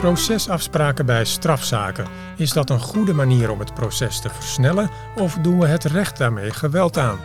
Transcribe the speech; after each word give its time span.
Procesafspraken 0.00 1.06
bij 1.06 1.24
strafzaken. 1.24 2.06
Is 2.36 2.52
dat 2.52 2.70
een 2.70 2.80
goede 2.80 3.12
manier 3.12 3.50
om 3.50 3.58
het 3.58 3.74
proces 3.74 4.20
te 4.20 4.28
versnellen 4.28 4.90
of 5.16 5.34
doen 5.34 5.58
we 5.58 5.66
het 5.66 5.84
recht 5.84 6.18
daarmee 6.18 6.50
geweld 6.50 6.98
aan? 6.98 7.18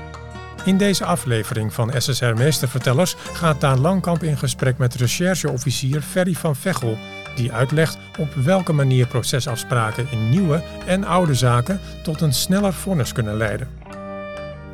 In 0.65 0.77
deze 0.77 1.05
aflevering 1.05 1.73
van 1.73 1.91
SSR 1.97 2.33
Meestervertellers 2.33 3.15
gaat 3.33 3.61
Daan 3.61 3.79
Langkamp 3.79 4.23
in 4.23 4.37
gesprek 4.37 4.77
met 4.77 4.95
rechercheofficier 4.95 6.01
Ferry 6.01 6.33
van 6.33 6.55
Vechel, 6.55 6.97
die 7.35 7.51
uitlegt 7.51 7.97
op 8.19 8.33
welke 8.33 8.73
manier 8.73 9.07
procesafspraken 9.07 10.07
in 10.11 10.29
nieuwe 10.29 10.63
en 10.85 11.03
oude 11.03 11.35
zaken 11.35 11.79
tot 12.03 12.21
een 12.21 12.33
sneller 12.33 12.73
vonnis 12.73 13.13
kunnen 13.13 13.37
leiden. 13.37 13.80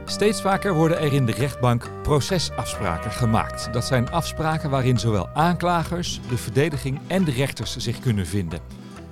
Steeds 0.09 0.41
vaker 0.41 0.73
worden 0.73 0.99
er 0.99 1.13
in 1.13 1.25
de 1.25 1.31
rechtbank 1.31 1.89
procesafspraken 2.03 3.11
gemaakt. 3.11 3.73
Dat 3.73 3.85
zijn 3.85 4.09
afspraken 4.11 4.69
waarin 4.69 4.99
zowel 4.99 5.27
aanklagers, 5.27 6.19
de 6.29 6.37
verdediging 6.37 6.99
en 7.07 7.23
de 7.23 7.31
rechters 7.31 7.77
zich 7.77 7.99
kunnen 7.99 8.25
vinden. 8.25 8.59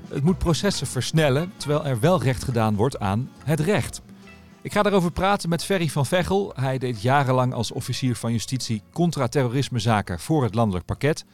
Het 0.07 0.23
moet 0.23 0.37
processen 0.37 0.87
versnellen, 0.87 1.51
terwijl 1.57 1.85
er 1.85 1.99
wel 1.99 2.21
recht 2.21 2.43
gedaan 2.43 2.75
wordt 2.75 2.99
aan 2.99 3.29
het 3.43 3.59
recht. 3.59 4.01
Ik 4.61 4.71
ga 4.73 4.83
daarover 4.83 5.11
praten 5.11 5.49
met 5.49 5.63
Ferry 5.63 5.87
van 5.87 6.05
Veghel. 6.05 6.53
Hij 6.55 6.77
deed 6.77 7.01
jarenlang 7.01 7.53
als 7.53 7.71
officier 7.71 8.15
van 8.15 8.31
justitie 8.31 8.81
contra-terrorismezaken 8.93 10.19
voor 10.19 10.43
het 10.43 10.55
landelijk 10.55 10.85
pakket. 10.85 11.25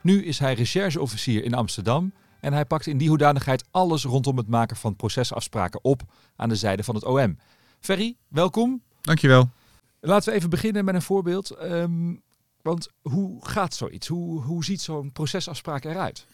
Nu 0.00 0.24
is 0.24 0.38
hij 0.38 0.54
rechercheofficier 0.54 1.44
in 1.44 1.54
Amsterdam 1.54 2.12
en 2.40 2.52
hij 2.52 2.64
pakt 2.64 2.86
in 2.86 2.98
die 2.98 3.08
hoedanigheid 3.08 3.64
alles 3.70 4.04
rondom 4.04 4.36
het 4.36 4.48
maken 4.48 4.76
van 4.76 4.96
procesafspraken 4.96 5.84
op 5.84 6.02
aan 6.36 6.48
de 6.48 6.56
zijde 6.56 6.84
van 6.84 6.94
het 6.94 7.04
OM. 7.04 7.38
Ferry, 7.80 8.16
welkom. 8.28 8.82
Dankjewel. 9.02 9.50
Laten 10.00 10.28
we 10.28 10.36
even 10.36 10.50
beginnen 10.50 10.84
met 10.84 10.94
een 10.94 11.02
voorbeeld. 11.02 11.50
Ehm, 11.50 12.14
want 12.62 12.88
hoe 13.02 13.46
gaat 13.48 13.74
zoiets? 13.74 14.06
Hoe, 14.06 14.42
hoe 14.42 14.64
ziet 14.64 14.80
zo'n 14.80 15.12
procesafspraak 15.12 15.84
eruit? 15.84 16.26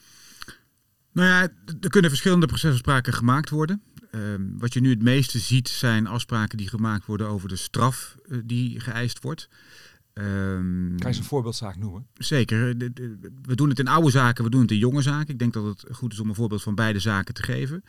Nou 1.12 1.28
ja, 1.28 1.40
er 1.80 1.88
kunnen 1.88 2.10
verschillende 2.10 2.46
procesafspraken 2.46 3.12
gemaakt 3.12 3.50
worden. 3.50 3.82
Ehm, 4.10 4.42
wat 4.58 4.72
je 4.72 4.80
nu 4.80 4.90
het 4.90 5.02
meeste 5.02 5.38
ziet 5.38 5.68
zijn 5.68 6.06
afspraken 6.06 6.58
die 6.58 6.68
gemaakt 6.68 7.06
worden 7.06 7.28
over 7.28 7.48
de 7.48 7.56
straf 7.56 8.16
uh, 8.26 8.38
die 8.44 8.80
geëist 8.80 9.22
wordt. 9.22 9.48
Um, 10.18 10.88
kan 10.88 10.96
je 10.98 11.06
eens 11.06 11.18
een 11.18 11.24
voorbeeldzaak 11.24 11.76
noemen? 11.76 12.06
Zeker. 12.14 12.76
We 13.42 13.54
doen 13.54 13.68
het 13.68 13.78
in 13.78 13.88
oude 13.88 14.10
zaken, 14.10 14.44
we 14.44 14.50
doen 14.50 14.60
het 14.60 14.70
in 14.70 14.78
jonge 14.78 15.02
zaken. 15.02 15.28
Ik 15.28 15.38
denk 15.38 15.52
dat 15.52 15.64
het 15.64 15.84
goed 15.90 16.12
is 16.12 16.20
om 16.20 16.28
een 16.28 16.34
voorbeeld 16.34 16.62
van 16.62 16.74
beide 16.74 16.98
zaken 16.98 17.34
te 17.34 17.42
geven. 17.42 17.84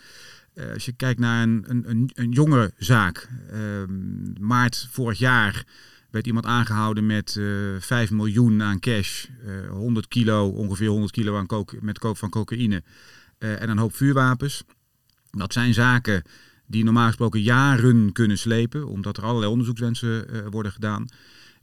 Uh, 0.53 0.73
als 0.73 0.85
je 0.85 0.91
kijkt 0.91 1.19
naar 1.19 1.43
een, 1.43 1.65
een, 1.67 2.09
een 2.13 2.31
jonge 2.31 2.73
zaak. 2.77 3.29
Uh, 3.53 3.59
maart 4.39 4.87
vorig 4.91 5.19
jaar 5.19 5.65
werd 6.09 6.27
iemand 6.27 6.45
aangehouden 6.45 7.05
met 7.05 7.35
uh, 7.35 7.75
eh, 7.75 7.81
5 7.81 8.11
miljoen 8.11 8.63
aan 8.63 8.79
cash. 8.79 9.25
100 9.69 10.07
kilo, 10.07 10.47
ongeveer 10.47 10.87
100 10.87 11.11
kilo 11.11 11.37
aan 11.37 11.45
kook, 11.45 11.81
met 11.81 11.99
kook 11.99 12.17
van 12.17 12.29
cocaïne. 12.29 12.83
en 13.37 13.69
een 13.69 13.77
hoop 13.77 13.95
vuurwapens. 13.95 14.63
Dat 15.31 15.53
zijn 15.53 15.73
zaken 15.73 16.23
die 16.65 16.83
normaal 16.83 17.07
gesproken 17.07 17.41
jaren 17.41 18.11
kunnen 18.11 18.37
slepen. 18.37 18.87
Omdat 18.87 19.17
er 19.17 19.23
allerlei 19.23 19.51
onderzoekswensen 19.51 20.49
worden 20.51 20.71
gedaan. 20.71 21.07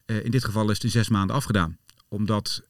In 0.07 0.31
dit 0.31 0.45
geval 0.45 0.71
is 0.71 0.75
het 0.75 0.85
in 0.85 0.91
zes 0.91 1.09
maanden 1.09 1.37
afgedaan. 1.37 1.79
Omdat 2.09 2.63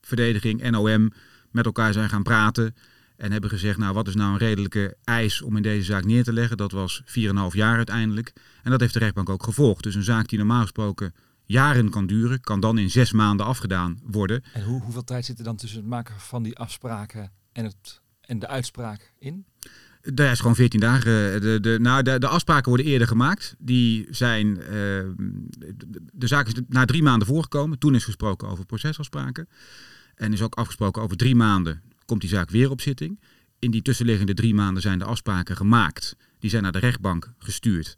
verdediging 0.00 0.62
en 0.62 0.74
OM 0.74 1.12
met 1.50 1.64
elkaar 1.64 1.92
zijn 1.92 2.08
gaan 2.08 2.22
praten. 2.22 2.74
En 3.16 3.32
hebben 3.32 3.50
gezegd, 3.50 3.78
nou 3.78 3.94
wat 3.94 4.08
is 4.08 4.14
nou 4.14 4.32
een 4.32 4.38
redelijke 4.38 4.96
eis 5.04 5.42
om 5.42 5.56
in 5.56 5.62
deze 5.62 5.84
zaak 5.84 6.04
neer 6.04 6.24
te 6.24 6.32
leggen? 6.32 6.56
Dat 6.56 6.72
was 6.72 7.02
4,5 7.04 7.06
jaar 7.50 7.76
uiteindelijk. 7.76 8.32
En 8.62 8.70
dat 8.70 8.80
heeft 8.80 8.92
de 8.92 8.98
rechtbank 8.98 9.28
ook 9.28 9.42
gevolgd. 9.42 9.82
Dus 9.82 9.94
een 9.94 10.02
zaak 10.02 10.28
die 10.28 10.38
normaal 10.38 10.62
gesproken 10.62 11.14
jaren 11.44 11.90
kan 11.90 12.06
duren, 12.06 12.40
kan 12.40 12.60
dan 12.60 12.78
in 12.78 12.90
zes 12.90 13.12
maanden 13.12 13.46
afgedaan 13.46 14.00
worden. 14.04 14.44
En 14.52 14.64
hoe, 14.64 14.82
hoeveel 14.82 15.04
tijd 15.04 15.24
zit 15.24 15.38
er 15.38 15.44
dan 15.44 15.56
tussen 15.56 15.78
het 15.78 15.88
maken 15.88 16.20
van 16.20 16.42
die 16.42 16.56
afspraken 16.56 17.32
en, 17.52 17.64
het, 17.64 18.00
en 18.20 18.38
de 18.38 18.46
uitspraak 18.46 19.12
in? 19.18 19.46
Daar 20.14 20.32
is 20.32 20.40
gewoon 20.40 20.54
14 20.54 20.80
dagen. 20.80 21.40
De, 21.40 21.58
de, 21.60 21.78
nou, 21.80 22.02
de, 22.02 22.18
de 22.18 22.28
afspraken 22.28 22.68
worden 22.68 22.86
eerder 22.86 23.08
gemaakt. 23.08 23.54
Die 23.58 24.06
zijn. 24.10 24.46
Uh, 24.46 24.66
de 26.12 26.26
zaak 26.26 26.46
is 26.46 26.52
na 26.68 26.84
drie 26.84 27.02
maanden 27.02 27.28
voorgekomen. 27.28 27.78
Toen 27.78 27.94
is 27.94 28.04
gesproken 28.04 28.48
over 28.48 28.66
procesafspraken. 28.66 29.48
En 30.14 30.32
is 30.32 30.42
ook 30.42 30.54
afgesproken 30.54 31.02
over 31.02 31.16
drie 31.16 31.34
maanden 31.34 31.82
komt 32.08 32.20
die 32.20 32.30
zaak 32.30 32.50
weer 32.50 32.70
op 32.70 32.80
zitting. 32.80 33.20
In 33.58 33.70
die 33.70 33.82
tussenliggende 33.82 34.34
drie 34.34 34.54
maanden 34.54 34.82
zijn 34.82 34.98
de 34.98 35.04
afspraken 35.04 35.56
gemaakt. 35.56 36.16
Die 36.38 36.50
zijn 36.50 36.62
naar 36.62 36.72
de 36.72 36.78
rechtbank 36.78 37.32
gestuurd. 37.38 37.96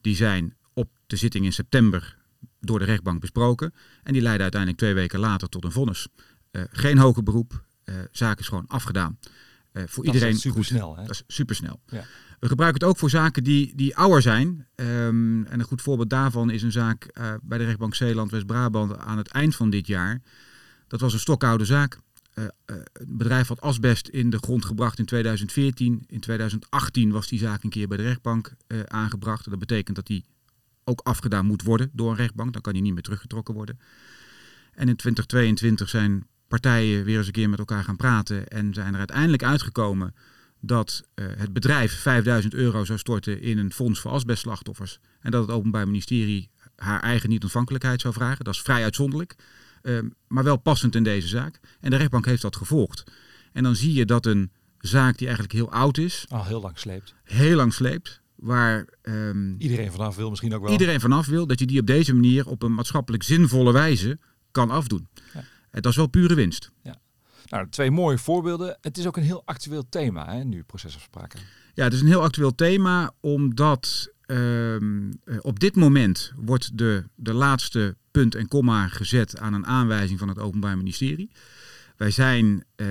Die 0.00 0.16
zijn 0.16 0.56
op 0.72 0.88
de 1.06 1.16
zitting 1.16 1.44
in 1.44 1.52
september 1.52 2.16
door 2.60 2.78
de 2.78 2.84
rechtbank 2.84 3.20
besproken. 3.20 3.74
En 4.02 4.12
die 4.12 4.22
leiden 4.22 4.42
uiteindelijk 4.42 4.80
twee 4.80 4.94
weken 4.94 5.18
later 5.18 5.48
tot 5.48 5.64
een 5.64 5.72
vonnis. 5.72 6.08
Uh, 6.52 6.62
geen 6.70 6.98
hoger 6.98 7.22
beroep. 7.22 7.64
Uh, 7.84 7.94
zaak 8.10 8.38
is 8.38 8.48
gewoon 8.48 8.66
afgedaan. 8.68 9.18
Uh, 9.72 9.82
voor 9.86 10.04
dat 10.04 10.14
iedereen 10.14 10.34
is 10.34 10.40
super 10.40 10.64
snel. 10.64 10.96
Hè? 10.96 11.02
Dat 11.02 11.10
is 11.10 11.22
super 11.26 11.54
snel. 11.54 11.80
Ja. 11.86 12.04
We 12.40 12.48
gebruiken 12.48 12.80
het 12.80 12.90
ook 12.90 12.98
voor 12.98 13.10
zaken 13.10 13.44
die, 13.44 13.72
die 13.76 13.96
ouder 13.96 14.22
zijn. 14.22 14.66
Um, 14.74 15.46
en 15.46 15.60
een 15.60 15.66
goed 15.66 15.82
voorbeeld 15.82 16.10
daarvan 16.10 16.50
is 16.50 16.62
een 16.62 16.72
zaak 16.72 17.10
bij 17.42 17.58
de 17.58 17.64
rechtbank 17.64 17.94
Zeeland-West-Brabant 17.94 18.96
aan 18.96 19.18
het 19.18 19.28
eind 19.28 19.56
van 19.56 19.70
dit 19.70 19.86
jaar. 19.86 20.22
Dat 20.88 21.00
was 21.00 21.12
een 21.12 21.18
stokoude 21.18 21.64
zaak. 21.64 21.98
Uh, 22.34 22.44
een 22.66 22.84
bedrijf 23.16 23.48
had 23.48 23.60
asbest 23.60 24.08
in 24.08 24.30
de 24.30 24.38
grond 24.38 24.64
gebracht 24.64 24.98
in 24.98 25.04
2014. 25.04 26.04
In 26.06 26.20
2018 26.20 27.10
was 27.10 27.28
die 27.28 27.38
zaak 27.38 27.62
een 27.62 27.70
keer 27.70 27.88
bij 27.88 27.96
de 27.96 28.02
rechtbank 28.02 28.52
aangebracht. 28.86 29.50
Dat 29.50 29.58
betekent 29.58 29.96
dat 29.96 30.06
die 30.06 30.24
ook 30.84 31.00
afgedaan 31.00 31.46
moet 31.46 31.62
worden 31.62 31.90
door 31.92 32.10
een 32.10 32.16
rechtbank. 32.16 32.52
Dan 32.52 32.62
kan 32.62 32.72
die 32.72 32.82
niet 32.82 32.92
meer 32.92 33.02
teruggetrokken 33.02 33.54
worden. 33.54 33.78
En 34.72 34.88
in 34.88 34.96
2022 34.96 35.88
zijn 35.88 36.26
partijen 36.60 37.04
weer 37.04 37.18
eens 37.18 37.26
een 37.26 37.32
keer 37.32 37.50
met 37.50 37.58
elkaar 37.58 37.84
gaan 37.84 37.96
praten. 37.96 38.48
En 38.48 38.74
zijn 38.74 38.92
er 38.92 38.98
uiteindelijk 38.98 39.42
uitgekomen 39.42 40.14
dat 40.60 41.02
uh, 41.14 41.26
het 41.36 41.52
bedrijf 41.52 42.00
5000 42.00 42.54
euro 42.54 42.84
zou 42.84 42.98
storten 42.98 43.40
in 43.42 43.58
een 43.58 43.72
fonds 43.72 44.00
voor 44.00 44.10
asbestslachtoffers. 44.10 44.98
En 45.20 45.30
dat 45.30 45.42
het 45.42 45.50
Openbaar 45.50 45.86
Ministerie 45.86 46.50
haar 46.76 47.02
eigen 47.02 47.28
niet-ontvankelijkheid 47.28 48.00
zou 48.00 48.14
vragen. 48.14 48.44
Dat 48.44 48.54
is 48.54 48.60
vrij 48.62 48.82
uitzonderlijk. 48.82 49.34
Ehm, 49.82 50.08
maar 50.28 50.44
wel 50.44 50.56
passend 50.56 50.94
in 50.94 51.02
deze 51.02 51.28
zaak. 51.28 51.60
En 51.80 51.90
de 51.90 51.96
rechtbank 51.96 52.24
heeft 52.24 52.42
dat 52.42 52.56
gevolgd. 52.56 53.04
En 53.52 53.62
dan 53.62 53.76
zie 53.76 53.92
je 53.92 54.04
dat 54.04 54.26
een 54.26 54.50
zaak 54.78 55.16
die 55.16 55.26
eigenlijk 55.26 55.56
heel 55.56 55.72
oud 55.72 55.98
is. 55.98 56.24
Al 56.28 56.44
heel 56.44 56.60
lang 56.60 56.78
sleept. 56.78 57.14
Heel 57.24 57.56
lang 57.56 57.74
sleept. 57.74 58.20
Waar 58.34 58.86
um, 59.02 59.56
iedereen 59.58 59.92
vanaf 59.92 60.16
wil, 60.16 60.30
misschien 60.30 60.54
ook 60.54 60.62
wel. 60.62 60.72
Iedereen 60.72 61.00
vanaf 61.00 61.26
wil, 61.26 61.46
dat 61.46 61.58
je 61.58 61.66
die 61.66 61.80
op 61.80 61.86
deze 61.86 62.14
manier 62.14 62.46
op 62.46 62.62
een 62.62 62.74
maatschappelijk 62.74 63.22
zinvolle 63.22 63.72
wijze 63.72 64.18
kan 64.50 64.70
afdoen. 64.70 65.08
Ja. 65.34 65.44
Dat 65.80 65.86
is 65.86 65.96
wel 65.96 66.06
pure 66.06 66.34
winst. 66.34 66.70
Ja. 66.82 67.00
Nou, 67.48 67.68
twee 67.68 67.90
mooie 67.90 68.18
voorbeelden. 68.18 68.78
Het 68.80 68.98
is 68.98 69.06
ook 69.06 69.16
een 69.16 69.22
heel 69.22 69.42
actueel 69.44 69.88
thema, 69.88 70.34
hè, 70.34 70.44
nu 70.44 70.62
procesafspraken. 70.62 71.40
Ja, 71.74 71.84
het 71.84 71.92
is 71.92 72.00
een 72.00 72.06
heel 72.06 72.22
actueel 72.22 72.54
thema, 72.54 73.12
omdat 73.20 74.12
um, 74.26 75.10
op 75.40 75.60
dit 75.60 75.76
moment 75.76 76.32
wordt 76.36 76.78
de, 76.78 77.04
de 77.14 77.32
laatste 77.32 77.96
punt 78.10 78.34
en 78.34 78.48
komma 78.48 78.88
gezet 78.88 79.38
aan 79.38 79.54
een 79.54 79.66
aanwijzing 79.66 80.18
van 80.18 80.28
het 80.28 80.38
Openbaar 80.38 80.76
Ministerie. 80.76 81.30
Wij 81.96 82.10
zijn 82.10 82.64
uh, 82.76 82.86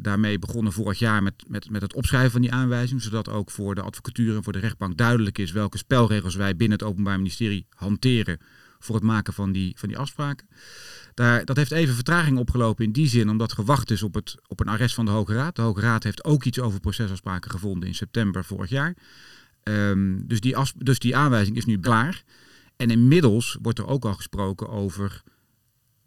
daarmee 0.00 0.38
begonnen 0.38 0.72
vorig 0.72 0.98
jaar 0.98 1.22
met, 1.22 1.44
met, 1.48 1.70
met 1.70 1.82
het 1.82 1.94
opschrijven 1.94 2.30
van 2.30 2.40
die 2.40 2.52
aanwijzing, 2.52 3.02
zodat 3.02 3.28
ook 3.28 3.50
voor 3.50 3.74
de 3.74 3.82
advocatuur 3.82 4.36
en 4.36 4.42
voor 4.42 4.52
de 4.52 4.58
rechtbank 4.58 4.96
duidelijk 4.96 5.38
is 5.38 5.52
welke 5.52 5.78
spelregels 5.78 6.34
wij 6.34 6.56
binnen 6.56 6.78
het 6.78 6.86
Openbaar 6.86 7.16
Ministerie 7.16 7.66
hanteren 7.68 8.38
voor 8.78 8.94
het 8.94 9.04
maken 9.04 9.32
van 9.32 9.52
die, 9.52 9.72
van 9.78 9.88
die 9.88 9.98
afspraken. 9.98 10.48
Dat 11.14 11.56
heeft 11.56 11.72
even 11.72 11.94
vertraging 11.94 12.38
opgelopen 12.38 12.84
in 12.84 12.92
die 12.92 13.08
zin, 13.08 13.28
omdat 13.28 13.52
gewacht 13.52 13.90
is 13.90 14.02
op, 14.02 14.14
het, 14.14 14.36
op 14.46 14.60
een 14.60 14.68
arrest 14.68 14.94
van 14.94 15.04
de 15.04 15.10
Hoge 15.10 15.34
Raad. 15.34 15.56
De 15.56 15.62
Hoge 15.62 15.80
Raad 15.80 16.02
heeft 16.02 16.24
ook 16.24 16.44
iets 16.44 16.60
over 16.60 16.80
procesafspraken 16.80 17.50
gevonden 17.50 17.88
in 17.88 17.94
september 17.94 18.44
vorig 18.44 18.70
jaar. 18.70 18.94
Um, 19.62 20.26
dus, 20.26 20.40
die 20.40 20.56
dus 20.76 20.98
die 20.98 21.16
aanwijzing 21.16 21.56
is 21.56 21.64
nu 21.64 21.78
klaar. 21.78 22.22
En 22.76 22.90
inmiddels 22.90 23.58
wordt 23.62 23.78
er 23.78 23.86
ook 23.86 24.04
al 24.04 24.14
gesproken 24.14 24.68
over. 24.68 25.22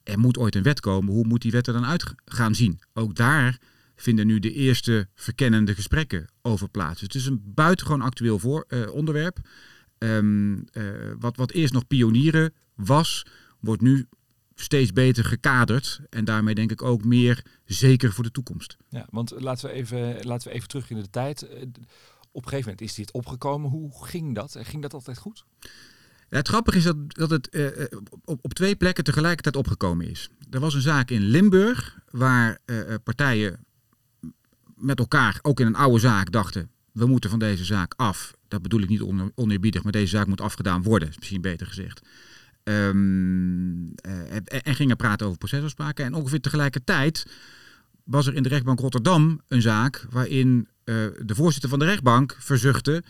Er 0.03 0.19
moet 0.19 0.37
ooit 0.37 0.55
een 0.55 0.63
wet 0.63 0.79
komen. 0.79 1.13
Hoe 1.13 1.27
moet 1.27 1.41
die 1.41 1.51
wet 1.51 1.67
er 1.67 1.73
dan 1.73 1.85
uit 1.85 2.13
gaan 2.25 2.55
zien? 2.55 2.79
Ook 2.93 3.15
daar 3.15 3.57
vinden 3.95 4.27
nu 4.27 4.39
de 4.39 4.53
eerste 4.53 5.07
verkennende 5.15 5.75
gesprekken 5.75 6.27
over 6.41 6.69
plaats. 6.69 7.01
Het 7.01 7.15
is 7.15 7.25
een 7.25 7.41
buitengewoon 7.45 8.01
actueel 8.01 8.39
voor, 8.39 8.65
uh, 8.67 8.91
onderwerp. 8.91 9.39
Um, 9.97 10.53
uh, 10.55 10.83
wat, 11.19 11.35
wat 11.35 11.51
eerst 11.51 11.73
nog 11.73 11.87
pionieren 11.87 12.53
was, 12.75 13.25
wordt 13.59 13.81
nu 13.81 14.07
steeds 14.61 14.93
beter 14.93 15.25
gekaderd. 15.25 15.99
En 16.09 16.25
daarmee 16.25 16.55
denk 16.55 16.71
ik 16.71 16.81
ook 16.81 17.03
meer 17.03 17.43
zeker 17.65 18.13
voor 18.13 18.23
de 18.23 18.31
toekomst. 18.31 18.77
Ja, 18.89 19.07
want 19.09 19.33
laten 19.37 19.69
we 19.69 19.73
even, 19.73 20.25
laten 20.25 20.47
we 20.47 20.53
even 20.53 20.67
terug 20.67 20.89
in 20.89 20.99
de 20.99 21.09
tijd. 21.09 21.41
Eh, 21.41 21.61
op 22.31 22.43
een 22.43 22.49
gegeven 22.49 22.71
moment 22.71 22.81
is 22.81 22.93
dit 22.93 23.11
opgekomen. 23.11 23.69
Hoe 23.69 24.05
ging 24.05 24.35
dat? 24.35 24.57
Ging 24.61 24.81
dat 24.81 24.93
altijd 24.93 25.17
goed? 25.17 25.45
Ja, 26.29 26.37
het 26.37 26.47
grappige 26.47 26.77
is 26.77 26.83
dat, 26.83 26.95
dat 27.07 27.29
het 27.29 27.47
uh, 27.51 27.67
op, 28.25 28.39
op, 28.41 28.53
twee 28.53 28.75
plekken 28.75 29.03
tegelijkertijd 29.03 29.55
opgekomen 29.55 30.09
is. 30.09 30.29
Er 30.49 30.59
was 30.59 30.73
een 30.73 30.81
zaak 30.81 31.09
in 31.09 31.21
Limburg 31.21 31.99
waar 32.11 32.59
partijen 33.03 33.65
met 34.75 34.99
elkaar, 34.99 35.39
ook 35.41 35.59
in 35.59 35.65
een 35.65 35.75
oude 35.75 35.99
zaak, 35.99 36.31
dachten: 36.31 36.69
we 36.91 37.05
moeten 37.05 37.29
van 37.29 37.39
deze 37.39 37.65
zaak 37.65 37.93
af. 37.95 38.33
Dat 38.47 38.61
bedoel 38.61 38.81
ik 38.81 38.89
niet 38.89 39.01
on, 39.01 39.31
oneerbiedig, 39.35 39.83
maar 39.83 39.91
deze 39.91 40.17
zaak 40.17 40.27
moet 40.27 40.41
afgedaan 40.41 40.83
worden, 40.83 41.09
is 41.09 41.17
misschien 41.17 41.41
beter 41.41 41.67
gezegd. 41.67 42.01
Um, 42.69 43.93
en, 43.95 44.45
en, 44.45 44.75
gingen 44.75 44.95
praten 44.95 45.25
over 45.25 45.37
procesafspraken. 45.37 46.05
En 46.05 46.13
ongeveer 46.13 46.41
tegelijkertijd 46.41 47.25
was 48.03 48.27
er 48.27 48.35
in 48.35 48.43
de 48.43 48.49
rechtbank 48.49 48.79
Rotterdam 48.79 49.41
een 49.47 49.61
zaak 49.61 50.05
waarin 50.09 50.67
eh, 50.83 50.95
de 51.25 51.35
voorzitter 51.35 51.69
van 51.69 51.79
de 51.79 51.85
rechtbank 51.85 52.35
verzuchtte. 52.39 53.03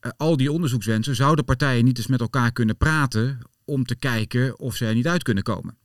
eh, 0.00 0.10
al 0.16 0.36
die 0.36 0.52
onderzoekswensen 0.52 1.14
zouden 1.14 1.44
partijen 1.44 1.84
niet 1.84 1.98
eens 1.98 2.06
met 2.06 2.20
elkaar 2.20 2.52
kunnen 2.52 2.76
praten 2.76 3.38
om 3.64 3.84
te 3.84 3.94
kijken 3.94 4.58
of 4.58 4.76
ze 4.76 4.86
er 4.86 4.94
niet 4.94 5.08
uit 5.08 5.22
kunnen 5.22 5.42
komen. 5.42 5.76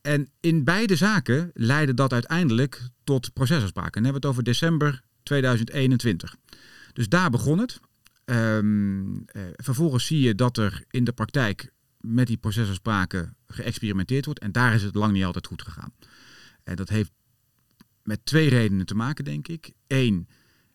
En 0.00 0.30
in 0.40 0.64
beide 0.64 0.96
zaken 0.96 1.50
leidde 1.54 1.94
dat 1.94 2.12
uiteindelijk 2.12 2.82
tot 3.04 3.32
procesafspraken. 3.32 3.92
En 3.94 4.02
dan 4.02 4.12
hebben 4.12 4.20
we 4.20 4.26
het 4.26 4.36
over 4.36 4.52
december 4.52 5.02
2021. 5.22 6.36
Dus 6.92 7.08
daar 7.08 7.30
begon 7.30 7.58
het. 7.58 7.80
Ehm, 8.24 9.16
eh, 9.26 9.42
vervolgens 9.52 10.06
zie 10.06 10.20
je 10.20 10.34
dat 10.34 10.56
er 10.56 10.84
in 10.90 11.04
de 11.04 11.12
praktijk 11.12 11.71
met 12.02 12.26
die 12.26 12.36
procesafspraken 12.36 13.36
geëxperimenteerd 13.46 14.24
wordt. 14.24 14.40
En 14.40 14.52
daar 14.52 14.74
is 14.74 14.82
het 14.82 14.94
lang 14.94 15.12
niet 15.12 15.24
altijd 15.24 15.46
goed 15.46 15.62
gegaan. 15.62 15.92
En 16.64 16.76
dat 16.76 16.88
heeft 16.88 17.10
met 18.02 18.24
twee 18.24 18.48
redenen 18.48 18.86
te 18.86 18.94
maken, 18.94 19.24
denk 19.24 19.48
ik. 19.48 19.70
Eén, 19.86 20.28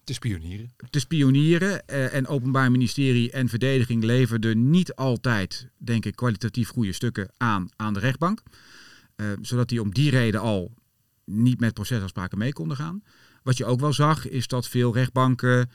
Te 0.04 0.14
spionieren. 0.14 0.74
te 0.90 1.00
spionieren. 1.00 1.88
eh, 1.88 2.14
en 2.14 2.28
Openbaar 2.28 2.72
Ministerie 2.72 3.32
en 3.32 3.50
Verdediging 3.50 4.04
leverden 4.04 4.70
niet 4.70 4.96
altijd, 4.96 5.70
denk 5.78 6.06
ik, 6.06 6.16
kwalitatief 6.16 6.70
goede 6.70 6.92
stukken 6.94 7.32
aan 7.38 7.70
aan 7.76 7.94
de 7.94 8.00
rechtbank. 8.00 8.42
Eh, 9.16 9.26
zodat 9.42 9.70
die 9.70 9.82
om 9.82 9.94
die 9.94 10.10
reden 10.10 10.42
al 10.42 10.74
niet 11.26 11.60
met 11.60 11.74
procesafspraken 11.74 12.38
mee 12.38 12.54
konden 12.54 12.78
gaan. 12.78 13.04
Wat 13.44 13.58
je 13.58 13.66
ook 13.66 13.80
wel 13.80 13.94
zag, 13.94 14.28
is 14.28 14.48
dat 14.48 14.68
veel 14.68 14.94
rechtbanken 14.94 15.70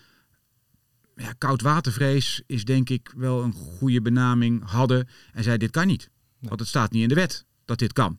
ja, 1.16 1.32
koudwatervrees 1.38 2.42
is 2.46 2.64
denk 2.64 2.90
ik 2.90 3.12
wel 3.16 3.42
een 3.42 3.52
goede 3.52 4.02
benaming 4.02 4.62
hadden. 4.64 5.08
En 5.32 5.42
zei 5.42 5.56
dit 5.56 5.70
kan 5.70 5.86
niet. 5.86 6.10
Want 6.38 6.60
het 6.60 6.68
staat 6.68 6.92
niet 6.92 7.02
in 7.02 7.08
de 7.08 7.14
wet 7.14 7.44
dat 7.64 7.78
dit 7.78 7.92
kan. 7.92 8.18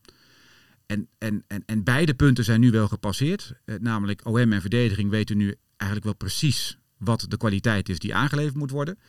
En, 0.86 1.07
en, 1.18 1.44
en, 1.48 1.63
en 1.66 1.84
beide 1.84 2.13
punten 2.13 2.44
zijn 2.44 2.60
nu 2.60 2.72
wel 2.72 2.88
gepasseerd. 2.88 3.54
Eh, 3.66 3.75
namelijk 3.80 4.25
OM 4.25 4.54
en 4.54 4.62
verdediging 4.62 5.10
weten 5.10 5.38
nu 5.38 5.56
eigenlijk 5.75 6.04
wel 6.04 6.30
precies 6.30 6.78
wat 6.98 7.25
de 7.28 7.38
kwaliteit 7.38 7.90
is 7.90 8.00
die 8.00 8.16
aangeleverd 8.16 8.56
moet 8.56 8.72
worden. 8.72 9.00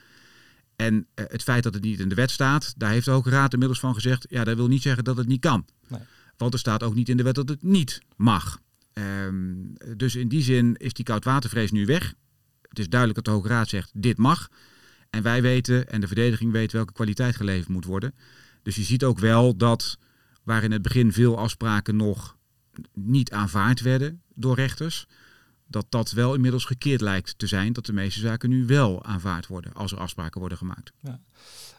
En 0.77 1.07
eh, 1.15 1.25
het 1.29 1.43
feit 1.43 1.63
dat 1.63 1.75
het 1.75 1.83
niet 1.83 2.01
in 2.01 2.09
de 2.09 2.15
wet 2.15 2.31
staat, 2.31 2.75
daar 2.77 2.91
heeft 2.91 3.05
de 3.05 3.11
Hoge 3.11 3.31
Raad 3.31 3.53
inmiddels 3.53 3.81
van 3.81 3.95
gezegd, 3.95 4.27
ja, 4.29 4.45
dat 4.45 4.57
wil 4.57 4.69
niet 4.69 4.83
zeggen 4.83 5.05
dat 5.05 5.17
het 5.17 5.27
niet 5.27 5.41
kan. 5.41 5.67
Nee. 5.89 6.01
Want 6.37 6.53
er 6.53 6.59
staat 6.59 6.83
ook 6.83 6.95
niet 6.95 7.09
in 7.09 7.17
de 7.17 7.23
wet 7.23 7.35
dat 7.35 7.49
het 7.49 7.63
niet 7.63 8.01
mag. 8.17 8.61
Ehm, 8.93 9.55
dus 9.97 10.15
in 10.15 10.29
die 10.29 10.43
zin 10.43 10.77
is 10.77 10.93
die 10.93 11.05
koudwatervrees 11.05 11.71
nu 11.71 11.87
weg. 11.87 12.15
Het 12.75 12.83
is 12.83 12.89
duidelijk 12.91 13.25
dat 13.25 13.35
de 13.35 13.41
Hoge 13.41 13.55
Raad 13.55 13.69
zegt, 13.69 13.91
dit 13.95 14.19
mag. 14.19 14.49
En 15.11 15.23
wij 15.23 15.43
weten, 15.43 15.89
en 15.89 16.01
de 16.01 16.07
verdediging 16.07 16.53
weet 16.53 16.73
welke 16.73 16.93
kwaliteit 16.93 17.37
geleverd 17.37 17.69
moet 17.69 17.85
worden. 17.85 18.15
Dus 18.63 18.77
je 18.77 18.83
ziet 18.83 19.05
ook 19.05 19.19
wel 19.19 19.57
dat 19.57 19.99
waar 20.43 20.63
in 20.63 20.73
het 20.73 20.83
begin 20.83 21.13
veel 21.13 21.39
afspraken 21.39 21.97
nog 21.97 22.37
niet 22.93 23.33
aanvaard 23.33 23.81
werden 23.81 24.23
door 24.35 24.55
rechters, 24.55 25.07
dat 25.67 25.87
dat 25.89 26.13
wel 26.13 26.35
inmiddels 26.35 26.65
gekeerd 26.65 27.01
lijkt 27.01 27.39
te 27.39 27.47
zijn. 27.47 27.73
Dat 27.73 27.87
de 27.87 27.93
meeste 27.93 28.21
zaken 28.21 28.49
nu 28.49 28.67
wel 28.67 29.05
aanvaard 29.05 29.47
worden 29.47 29.73
als 29.73 29.93
er 29.93 29.99
afspraken 29.99 30.41
worden 30.41 30.59
gemaakt. 30.59 30.93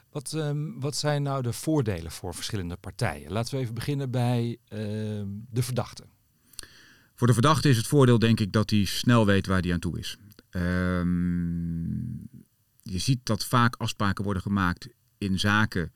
Wat, 0.10 0.34
ehm, 0.34 0.80
wat 0.80 0.96
zijn 0.96 1.24
nou 1.24 1.42
de 1.42 1.54
voordelen 1.54 2.12
voor 2.12 2.36
verschillende 2.36 2.76
partijen? 2.76 3.32
Laten 3.32 3.56
we 3.56 3.62
even 3.62 3.74
beginnen 3.74 4.12
bij 4.12 4.58
ehm, 4.68 5.28
de 5.50 5.64
verdachte. 5.64 6.04
Voor 7.16 7.28
de 7.28 7.34
verdachte 7.34 7.70
is 7.70 7.78
het 7.78 7.88
voordeel 7.88 8.20
denk 8.20 8.40
ik 8.40 8.52
dat 8.52 8.70
hij 8.70 8.86
snel 8.86 9.26
weet 9.26 9.48
waar 9.48 9.62
hij 9.62 9.74
aan 9.74 9.80
toe 9.80 10.00
is. 10.00 10.18
Ehm, 10.56 11.84
je 12.82 13.00
ziet 13.00 13.26
dat 13.26 13.46
vaak 13.46 13.76
afspraken 13.76 14.24
worden 14.24 14.42
gemaakt 14.42 14.88
in 15.18 15.40
zaken 15.40 15.94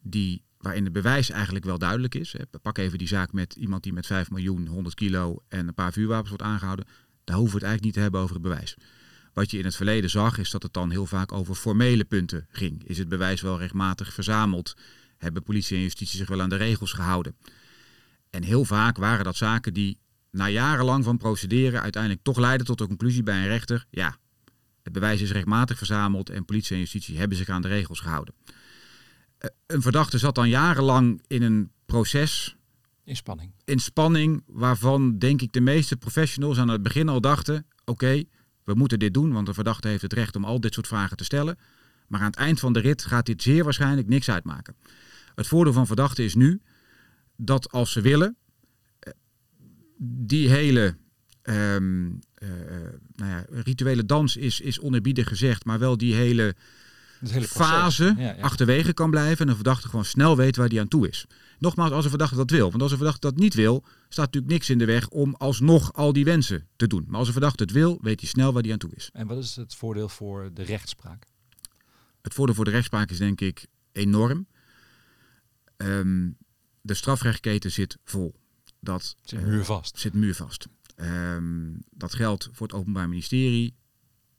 die, 0.00 0.44
waarin 0.58 0.84
het 0.84 0.92
bewijs 0.92 1.30
eigenlijk 1.30 1.64
wel 1.64 1.78
duidelijk 1.78 2.14
is. 2.14 2.34
Pak 2.62 2.78
even 2.78 2.98
die 2.98 3.08
zaak 3.08 3.32
met 3.32 3.56
iemand 3.56 3.82
die 3.82 3.92
met 3.92 4.06
5 4.06 4.30
miljoen, 4.30 4.66
100 4.66 4.94
kilo 4.94 5.42
en 5.48 5.68
een 5.68 5.74
paar 5.74 5.92
vuurwapens 5.92 6.28
wordt 6.28 6.44
aangehouden. 6.44 6.86
Daar 7.24 7.36
hoeven 7.36 7.58
we 7.58 7.64
het 7.64 7.70
eigenlijk 7.70 7.84
niet 7.84 7.94
te 7.94 8.00
hebben 8.00 8.20
over 8.20 8.34
het 8.34 8.42
bewijs. 8.42 8.76
Wat 9.32 9.50
je 9.50 9.58
in 9.58 9.64
het 9.64 9.76
verleden 9.76 10.10
zag, 10.10 10.38
is 10.38 10.50
dat 10.50 10.62
het 10.62 10.72
dan 10.72 10.90
heel 10.90 11.06
vaak 11.06 11.32
over 11.32 11.54
formele 11.54 12.04
punten 12.04 12.46
ging. 12.50 12.84
Is 12.84 12.98
het 12.98 13.08
bewijs 13.08 13.40
wel 13.40 13.58
rechtmatig 13.58 14.12
verzameld? 14.12 14.76
Hebben 15.18 15.42
politie 15.42 15.76
en 15.76 15.82
justitie 15.82 16.18
zich 16.18 16.28
wel 16.28 16.40
aan 16.40 16.48
de 16.48 16.56
regels 16.56 16.92
gehouden? 16.92 17.36
En 18.30 18.42
heel 18.42 18.64
vaak 18.64 18.96
waren 18.96 19.24
dat 19.24 19.36
zaken 19.36 19.74
die 19.74 19.98
na 20.30 20.48
jarenlang 20.48 21.04
van 21.04 21.16
procederen 21.16 21.82
uiteindelijk 21.82 22.22
toch 22.22 22.38
leiden 22.38 22.66
tot 22.66 22.78
de 22.78 22.86
conclusie 22.86 23.22
bij 23.22 23.36
een 23.36 23.46
rechter: 23.48 23.86
ja, 23.90 24.16
het 24.82 24.92
bewijs 24.92 25.20
is 25.20 25.30
rechtmatig 25.32 25.78
verzameld 25.78 26.30
en 26.30 26.44
politie 26.44 26.72
en 26.74 26.78
justitie 26.80 27.18
hebben 27.18 27.36
zich 27.36 27.48
aan 27.48 27.62
de 27.62 27.68
regels 27.68 28.00
gehouden. 28.00 28.34
Eh, 29.38 29.50
Een 29.66 29.82
verdachte 29.82 30.18
zat 30.18 30.34
dan 30.34 30.48
jarenlang 30.48 31.22
in 31.26 31.42
een 31.42 31.70
proces 31.86 32.56
In 33.04 33.16
spanning. 33.16 33.52
in 33.64 33.78
spanning 33.78 34.42
waarvan 34.46 35.18
denk 35.18 35.42
ik 35.42 35.52
de 35.52 35.60
meeste 35.60 35.96
professionals 35.96 36.58
aan 36.58 36.68
het 36.68 36.82
begin 36.82 37.08
al 37.08 37.20
dachten: 37.20 37.66
oké, 37.84 38.24
we 38.64 38.74
moeten 38.74 38.98
dit 38.98 39.14
doen, 39.14 39.32
want 39.32 39.46
de 39.46 39.54
verdachte 39.54 39.88
heeft 39.88 40.02
het 40.02 40.12
recht 40.12 40.36
om 40.36 40.44
al 40.44 40.60
dit 40.60 40.74
soort 40.74 40.86
vragen 40.86 41.16
te 41.16 41.24
stellen. 41.24 41.58
Maar 42.06 42.20
aan 42.20 42.26
het 42.26 42.36
eind 42.36 42.60
van 42.60 42.72
de 42.72 42.80
rit 42.80 43.04
gaat 43.04 43.26
dit 43.26 43.42
zeer 43.42 43.64
waarschijnlijk 43.64 44.08
niks 44.08 44.30
uitmaken. 44.30 44.76
Het 45.34 45.46
voordeel 45.46 45.72
van 45.72 45.86
verdachten 45.86 46.24
is 46.24 46.34
nu 46.34 46.60
dat 47.36 47.72
als 47.72 47.92
ze 47.92 48.00
willen, 48.00 48.36
die 50.02 50.48
hele 50.48 50.96
ehm, 51.42 52.10
eh, 52.34 52.76
eh, 52.76 52.92
nou 53.14 53.30
ja, 53.30 53.44
rituele 53.50 54.06
dans 54.06 54.36
is, 54.36 54.60
is 54.60 54.80
onerbiedig 54.80 55.28
gezegd, 55.28 55.64
maar 55.64 55.78
wel 55.78 55.96
die 55.96 56.14
hele 56.14 56.54
fase 57.42 58.14
Ja, 58.16 58.22
ja. 58.22 58.42
achterwege 58.42 58.92
kan 58.92 59.10
blijven 59.10 59.44
en 59.44 59.48
een 59.48 59.54
verdachte 59.54 59.88
gewoon 59.88 60.04
snel 60.04 60.36
weet 60.36 60.56
waar 60.56 60.68
die 60.68 60.80
aan 60.80 60.88
toe 60.88 61.08
is. 61.08 61.26
Nogmaals, 61.58 61.90
als 61.90 62.04
een 62.04 62.10
verdachte 62.10 62.36
dat 62.36 62.50
wil. 62.50 62.70
Want 62.70 62.82
als 62.82 62.90
een 62.90 62.96
verdachte 62.96 63.26
dat 63.26 63.36
niet 63.36 63.54
wil, 63.54 63.84
staat 64.08 64.24
natuurlijk 64.24 64.52
niks 64.52 64.70
in 64.70 64.78
de 64.78 64.84
weg 64.84 65.08
om 65.08 65.34
alsnog 65.34 65.92
al 65.92 66.12
die 66.12 66.24
wensen 66.24 66.66
te 66.76 66.86
doen. 66.86 67.04
Maar 67.08 67.18
als 67.18 67.26
een 67.26 67.32
verdachte 67.32 67.62
het 67.62 67.72
wil, 67.72 67.98
weet 68.02 68.20
hij 68.20 68.28
snel 68.28 68.52
waar 68.52 68.62
hij 68.62 68.72
aan 68.72 68.78
toe 68.78 68.94
is. 68.94 69.10
En 69.12 69.26
wat 69.26 69.38
is 69.38 69.56
het 69.56 69.74
voordeel 69.74 70.08
voor 70.08 70.50
de 70.54 70.62
rechtspraak? 70.62 71.26
Het 72.22 72.34
voordeel 72.34 72.54
voor 72.54 72.64
de 72.64 72.70
rechtspraak 72.70 73.10
is 73.10 73.18
denk 73.18 73.40
ik 73.40 73.66
enorm. 73.92 74.46
Ehm, 75.76 76.28
de 76.80 76.94
strafrechtketen 76.94 77.72
zit 77.72 77.98
vol. 78.04 78.34
Dat 78.80 79.16
Zit 79.22 79.40
eh, 79.40 79.46
muurvast. 79.46 79.98
zit 79.98 80.14
muurvast. 80.14 80.68
Ehm, 80.96 81.72
dat 81.90 82.14
geldt 82.14 82.48
voor 82.52 82.66
het 82.66 82.76
Openbaar 82.76 83.08
Ministerie 83.08 83.74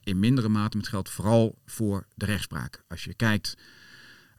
in 0.03 0.19
mindere 0.19 0.49
mate, 0.49 0.75
maar 0.75 0.85
het 0.85 0.93
geldt 0.93 1.09
vooral 1.09 1.59
voor 1.65 2.07
de 2.15 2.25
rechtspraak. 2.25 2.83
Als 2.87 3.03
je 3.03 3.13
kijkt 3.13 3.57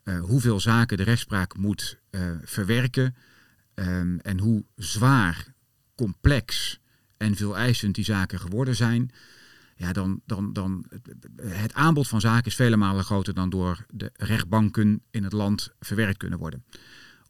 eh, 0.03 0.21
hoeveel 0.21 0.61
zaken 0.61 0.97
de 0.97 1.03
rechtspraak 1.03 1.57
moet 1.57 1.99
eh, 2.11 2.31
verwerken 2.43 3.17
ehm, 3.75 4.19
en 4.19 4.39
hoe 4.39 4.65
zwaar, 4.77 5.55
complex 5.95 6.79
en 7.17 7.37
veel 7.37 7.57
eisend 7.57 7.95
die 7.95 8.05
zaken 8.05 8.41
geworden 8.41 8.77
zijn, 8.77 9.11
ja, 9.77 9.93
dan, 9.93 10.21
dan, 10.27 10.53
dan 10.53 10.87
het 11.43 11.75
aanbod 11.75 12.09
van 12.09 12.21
zaken 12.21 12.47
is 12.47 12.55
vele 12.55 12.77
malen 12.77 13.05
groter 13.05 13.35
dan 13.35 13.51
door 13.51 13.87
de 13.91 14.11
rechtbanken 14.15 15.03
in 15.11 15.25
het 15.25 15.33
land 15.33 15.73
verwerkt 15.81 16.19
kunnen 16.19 16.39
worden. 16.39 16.65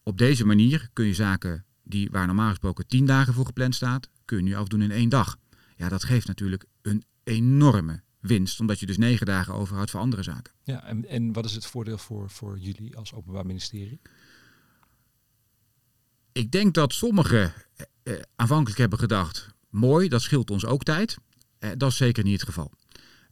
Op 0.02 0.18
deze 0.18 0.46
manier 0.46 0.88
kun 0.92 1.06
je 1.06 1.14
zaken 1.14 1.64
die 1.92 2.10
waar 2.10 2.26
normaal 2.26 2.48
gesproken 2.48 2.86
tien 2.86 3.06
dagen 3.06 3.34
voor 3.34 3.46
gepland 3.46 3.74
staat, 3.74 4.08
kun 4.24 4.36
je 4.36 4.42
nu 4.42 4.54
afdoen 4.54 4.82
in 4.82 4.90
één 4.90 5.08
dag. 5.08 5.38
Ja, 5.76 5.88
dat 5.88 6.04
geeft 6.04 6.26
natuurlijk 6.26 6.64
een 6.82 7.04
enorme 7.24 8.02
winst, 8.20 8.60
omdat 8.60 8.80
je 8.80 8.86
dus 8.86 8.98
negen 8.98 9.26
dagen 9.26 9.54
overhoudt 9.54 9.90
voor 9.90 10.00
andere 10.00 10.22
zaken. 10.22 10.52
Ja, 10.62 10.84
en, 10.84 11.08
en 11.08 11.32
wat 11.32 11.44
is 11.44 11.54
het 11.54 11.66
voordeel 11.66 11.98
voor, 11.98 12.30
voor 12.30 12.58
jullie 12.58 12.96
als 12.96 13.14
Openbaar 13.14 13.46
Ministerie? 13.46 14.00
Ik 16.32 16.50
denk 16.50 16.74
dat 16.74 16.92
sommigen 16.92 17.52
eh, 17.74 17.86
eh, 18.02 18.22
aanvankelijk 18.36 18.78
hebben 18.78 18.98
gedacht, 18.98 19.48
mooi, 19.68 20.08
dat 20.08 20.22
scheelt 20.22 20.50
ons 20.50 20.64
ook 20.64 20.82
tijd. 20.82 21.16
Eh, 21.58 21.70
dat 21.76 21.90
is 21.90 21.96
zeker 21.96 22.24
niet 22.24 22.40
het 22.40 22.48
geval. 22.48 22.72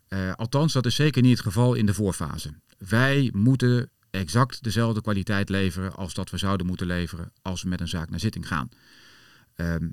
Eh, 0.09 0.33
althans, 0.35 0.73
dat 0.73 0.87
is 0.87 0.95
zeker 0.95 1.23
niet 1.23 1.37
het 1.37 1.47
geval 1.47 1.75
in 1.75 1.87
de 1.87 1.95
voorfase. 1.95 2.55
Wij 2.79 3.31
moeten 3.35 3.91
exact 4.11 4.63
dezelfde 4.63 5.01
kwaliteit 5.01 5.49
leveren 5.49 5.95
als 5.95 6.15
dat 6.15 6.31
we 6.31 6.37
zouden 6.37 6.67
moeten 6.67 6.87
leveren 6.87 7.33
als 7.43 7.63
we 7.63 7.69
met 7.69 7.81
een 7.81 7.89
zaak 7.89 8.11
naar 8.11 8.21
zitting 8.21 8.47
gaan. 8.47 8.69
Ehm, 9.55 9.89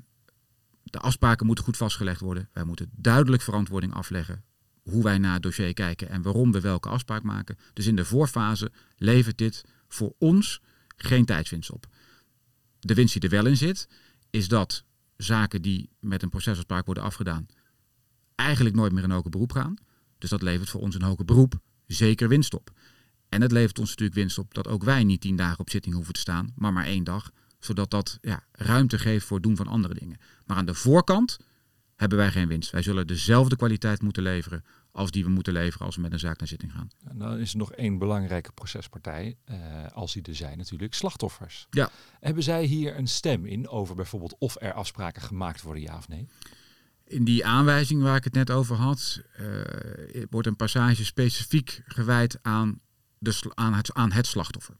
de 0.82 0.98
afspraken 0.98 1.46
moeten 1.46 1.64
goed 1.64 1.76
vastgelegd 1.76 2.20
worden. 2.20 2.48
Wij 2.52 2.64
moeten 2.64 2.90
duidelijk 2.92 3.42
verantwoording 3.42 3.94
afleggen 3.94 4.44
hoe 4.82 5.02
wij 5.02 5.18
naar 5.18 5.32
het 5.32 5.42
dossier 5.42 5.74
kijken 5.74 6.08
en 6.08 6.22
waarom 6.22 6.52
we 6.52 6.60
welke 6.60 6.88
afspraak 6.88 7.22
maken. 7.22 7.58
Dus 7.72 7.86
in 7.86 7.96
de 7.96 8.04
voorfase 8.04 8.72
levert 8.96 9.38
dit 9.38 9.64
voor 9.88 10.14
ons 10.18 10.60
geen 10.96 11.24
tijdswinst 11.24 11.70
op. 11.70 11.86
De 12.80 12.94
winst 12.94 13.12
die 13.12 13.22
er 13.22 13.36
wel 13.36 13.46
in 13.46 13.56
zit, 13.56 13.88
is 14.30 14.48
dat 14.48 14.84
zaken 15.16 15.62
die 15.62 15.90
met 16.00 16.22
een 16.22 16.28
procesafspraak 16.28 16.86
worden 16.86 17.04
afgedaan, 17.04 17.46
eigenlijk 18.34 18.74
nooit 18.74 18.92
meer 18.92 19.02
in 19.02 19.10
hoger 19.10 19.30
beroep 19.30 19.52
gaan. 19.52 19.76
Dus 20.18 20.30
dat 20.30 20.42
levert 20.42 20.70
voor 20.70 20.80
ons 20.80 20.94
een 20.94 21.02
hoger 21.02 21.24
beroep 21.24 21.60
zeker 21.86 22.28
winst 22.28 22.54
op. 22.54 22.70
En 23.28 23.42
het 23.42 23.52
levert 23.52 23.78
ons 23.78 23.88
natuurlijk 23.88 24.18
winst 24.18 24.38
op 24.38 24.54
dat 24.54 24.68
ook 24.68 24.84
wij 24.84 25.04
niet 25.04 25.20
tien 25.20 25.36
dagen 25.36 25.58
op 25.58 25.70
zitting 25.70 25.94
hoeven 25.94 26.14
te 26.14 26.20
staan, 26.20 26.52
maar 26.56 26.72
maar 26.72 26.84
één 26.84 27.04
dag. 27.04 27.30
Zodat 27.58 27.90
dat 27.90 28.18
ja, 28.20 28.44
ruimte 28.52 28.98
geeft 28.98 29.26
voor 29.26 29.36
het 29.36 29.46
doen 29.46 29.56
van 29.56 29.66
andere 29.66 29.94
dingen. 29.94 30.18
Maar 30.46 30.56
aan 30.56 30.66
de 30.66 30.74
voorkant 30.74 31.38
hebben 31.96 32.18
wij 32.18 32.30
geen 32.30 32.48
winst. 32.48 32.70
Wij 32.70 32.82
zullen 32.82 33.06
dezelfde 33.06 33.56
kwaliteit 33.56 34.02
moeten 34.02 34.22
leveren 34.22 34.64
als 34.92 35.10
die 35.10 35.24
we 35.24 35.30
moeten 35.30 35.52
leveren 35.52 35.86
als 35.86 35.96
we 35.96 36.02
met 36.02 36.12
een 36.12 36.18
zaak 36.18 36.38
naar 36.38 36.48
zitting 36.48 36.72
gaan. 36.72 36.90
En 37.04 37.18
dan 37.18 37.38
is 37.38 37.52
er 37.52 37.58
nog 37.58 37.72
één 37.72 37.98
belangrijke 37.98 38.52
procespartij, 38.52 39.36
uh, 39.50 39.56
als 39.92 40.12
die 40.12 40.22
er 40.22 40.34
zijn 40.34 40.58
natuurlijk, 40.58 40.94
slachtoffers. 40.94 41.66
Ja. 41.70 41.90
Hebben 42.20 42.42
zij 42.42 42.64
hier 42.64 42.96
een 42.96 43.08
stem 43.08 43.46
in 43.46 43.68
over 43.68 43.94
bijvoorbeeld 43.94 44.36
of 44.38 44.56
er 44.60 44.72
afspraken 44.72 45.22
gemaakt 45.22 45.62
worden, 45.62 45.82
ja 45.82 45.96
of 45.96 46.08
nee? 46.08 46.28
In 47.04 47.24
die 47.24 47.46
aanwijzing 47.46 48.02
waar 48.02 48.16
ik 48.16 48.24
het 48.24 48.32
net 48.32 48.50
over 48.50 48.76
had, 48.76 49.22
uh, 49.40 50.24
wordt 50.30 50.46
een 50.46 50.56
passage 50.56 51.04
specifiek 51.04 51.82
gewijd 51.86 52.38
aan, 52.42 52.80
de, 53.18 53.50
aan, 53.54 53.74
het, 53.74 53.94
aan 53.94 54.12
het 54.12 54.26
slachtoffer. 54.26 54.74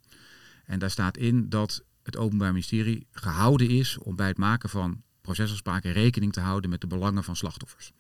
En 0.64 0.78
daar 0.78 0.90
staat 0.90 1.16
in 1.16 1.49
dat 1.49 1.85
het 2.02 2.16
Openbaar 2.16 2.52
Ministerie 2.52 3.07
gehouden 3.11 3.68
is 3.68 3.99
om 3.99 4.16
bij 4.16 4.26
het 4.26 4.38
maken 4.38 4.68
van 4.68 5.02
procesafspraken 5.21 5.92
rekening 5.92 6.33
te 6.33 6.40
houden 6.40 6.71
met 6.71 6.80
de 6.80 6.87
belangen 6.87 7.25
van 7.25 7.37
slachtoffers. 7.37 7.92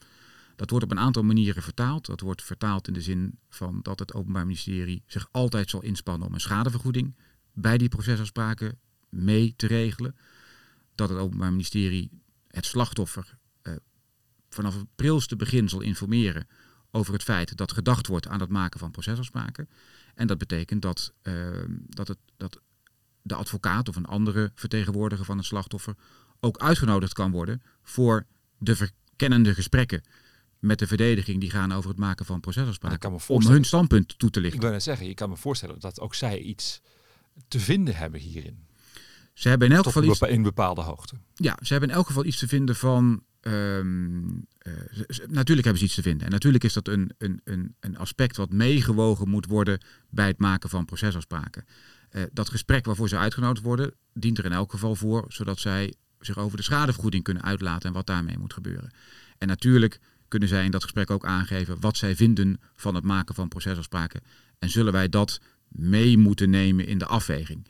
Dat 0.56 0.70
wordt 0.70 0.84
op 0.84 0.90
een 0.90 0.98
aantal 0.98 1.22
manieren 1.22 1.62
vertaald. 1.62 2.06
Dat 2.06 2.20
wordt 2.20 2.42
vertaald 2.42 2.88
in 2.88 2.92
de 2.92 3.00
zin 3.00 3.38
van 3.48 3.80
dat 3.82 3.98
het 3.98 4.14
Openbaar 4.14 4.46
Ministerie 4.46 5.02
zich 5.06 5.28
altijd 5.30 5.70
zal 5.70 5.82
inspannen 5.82 6.28
om 6.28 6.34
een 6.34 6.40
schadevergoeding 6.40 7.16
bij 7.52 7.78
die 7.78 7.88
procesafspraken 7.88 8.78
mee 9.08 9.54
te 9.56 9.66
regelen. 9.66 10.16
Dat 10.94 11.08
het 11.08 11.18
Openbaar 11.18 11.50
Ministerie 11.50 12.10
het 12.48 12.66
slachtoffer 12.66 13.38
eh, 13.62 13.72
vanaf 14.48 14.74
het 14.74 14.94
prilste 14.94 15.36
begin 15.36 15.68
zal 15.68 15.80
informeren 15.80 16.46
over 16.90 17.12
het 17.12 17.22
feit 17.22 17.56
dat 17.56 17.72
gedacht 17.72 18.06
wordt 18.06 18.28
aan 18.28 18.40
het 18.40 18.50
maken 18.50 18.80
van 18.80 18.90
procesafspraken. 18.90 19.68
En 20.18 20.26
dat 20.26 20.38
betekent 20.38 20.82
dat, 20.82 21.12
uh, 21.22 21.34
dat, 21.86 22.08
het, 22.08 22.18
dat 22.36 22.60
de 23.22 23.34
advocaat 23.34 23.88
of 23.88 23.96
een 23.96 24.06
andere 24.06 24.52
vertegenwoordiger 24.54 25.24
van 25.24 25.36
het 25.36 25.46
slachtoffer 25.46 25.94
ook 26.40 26.58
uitgenodigd 26.58 27.12
kan 27.12 27.30
worden 27.30 27.62
voor 27.82 28.26
de 28.58 28.76
verkennende 28.76 29.54
gesprekken 29.54 30.02
met 30.58 30.78
de 30.78 30.86
verdediging 30.86 31.40
die 31.40 31.50
gaan 31.50 31.72
over 31.72 31.90
het 31.90 31.98
maken 31.98 32.26
van 32.26 32.40
procesafspraken. 32.40 33.20
Om 33.26 33.46
hun 33.46 33.64
standpunt 33.64 34.18
toe 34.18 34.30
te 34.30 34.40
lichten. 34.40 34.58
Ik 34.58 34.64
wil 34.64 34.72
net 34.74 34.82
zeggen, 34.82 35.06
je 35.06 35.14
kan 35.14 35.28
me 35.28 35.36
voorstellen 35.36 35.80
dat 35.80 36.00
ook 36.00 36.14
zij 36.14 36.38
iets 36.38 36.80
te 37.48 37.60
vinden 37.60 37.96
hebben 37.96 38.20
hierin. 38.20 38.66
Ze 39.32 39.48
hebben 39.48 39.68
in 39.68 39.74
elk 39.74 39.84
geval 39.84 40.02
iets. 40.02 40.20
In 40.20 40.42
bepaalde 40.42 40.80
hoogte. 40.80 41.14
Ja, 41.34 41.58
ze 41.62 41.72
hebben 41.72 41.90
in 41.90 41.96
elk 41.96 42.06
geval 42.06 42.24
iets 42.24 42.38
te 42.38 42.48
vinden 42.48 42.76
van. 42.76 43.22
Um, 43.40 44.24
uh, 44.24 44.30
natuurlijk 45.26 45.66
hebben 45.66 45.78
ze 45.78 45.84
iets 45.84 45.94
te 45.94 46.02
vinden. 46.02 46.26
En 46.26 46.32
natuurlijk 46.32 46.64
is 46.64 46.72
dat 46.72 46.88
een, 46.88 47.10
een, 47.18 47.40
een, 47.44 47.74
een 47.80 47.96
aspect 47.96 48.36
wat 48.36 48.52
meegewogen 48.52 49.28
moet 49.28 49.46
worden 49.46 49.80
bij 50.10 50.26
het 50.26 50.38
maken 50.38 50.70
van 50.70 50.84
procesafspraken. 50.84 51.64
Uh, 52.10 52.22
dat 52.32 52.48
gesprek 52.48 52.84
waarvoor 52.84 53.08
ze 53.08 53.18
uitgenodigd 53.18 53.64
worden, 53.64 53.94
dient 54.12 54.38
er 54.38 54.44
in 54.44 54.52
elk 54.52 54.70
geval 54.70 54.94
voor, 54.94 55.24
zodat 55.28 55.58
zij 55.58 55.94
zich 56.20 56.38
over 56.38 56.56
de 56.56 56.62
schadevergoeding 56.62 57.22
kunnen 57.22 57.42
uitlaten 57.42 57.88
en 57.88 57.94
wat 57.94 58.06
daarmee 58.06 58.38
moet 58.38 58.52
gebeuren. 58.52 58.90
En 59.38 59.48
natuurlijk 59.48 60.00
kunnen 60.28 60.48
zij 60.48 60.64
in 60.64 60.70
dat 60.70 60.82
gesprek 60.82 61.10
ook 61.10 61.24
aangeven 61.24 61.80
wat 61.80 61.96
zij 61.96 62.16
vinden 62.16 62.60
van 62.74 62.94
het 62.94 63.04
maken 63.04 63.34
van 63.34 63.48
procesafspraken. 63.48 64.20
En 64.58 64.70
zullen 64.70 64.92
wij 64.92 65.08
dat 65.08 65.40
mee 65.68 66.18
moeten 66.18 66.50
nemen 66.50 66.86
in 66.86 66.98
de 66.98 67.06
afweging. 67.06 67.66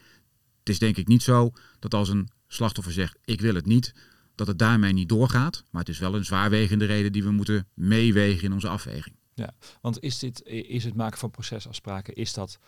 Het 0.58 0.68
is 0.68 0.78
denk 0.78 0.96
ik 0.96 1.06
niet 1.06 1.22
zo 1.22 1.52
dat 1.78 1.94
als 1.94 2.08
een 2.08 2.28
slachtoffer 2.46 2.92
zegt 2.92 3.18
ik 3.24 3.40
wil 3.40 3.54
het 3.54 3.66
niet, 3.66 3.94
dat 4.38 4.46
het 4.46 4.58
daarmee 4.58 4.92
niet 4.92 5.08
doorgaat. 5.08 5.64
Maar 5.70 5.80
het 5.80 5.90
is 5.90 5.98
wel 5.98 6.14
een 6.14 6.24
zwaarwegende 6.24 6.84
reden 6.84 7.12
die 7.12 7.22
we 7.22 7.30
moeten 7.30 7.68
meewegen 7.74 8.44
in 8.44 8.52
onze 8.52 8.68
afweging. 8.68 9.16
Ja, 9.34 9.54
want 9.80 10.02
is, 10.02 10.18
dit, 10.18 10.42
is 10.46 10.84
het 10.84 10.94
maken 10.94 11.18
van 11.18 11.30
procesafspraken, 11.30 12.14
is 12.14 12.32
dat 12.32 12.58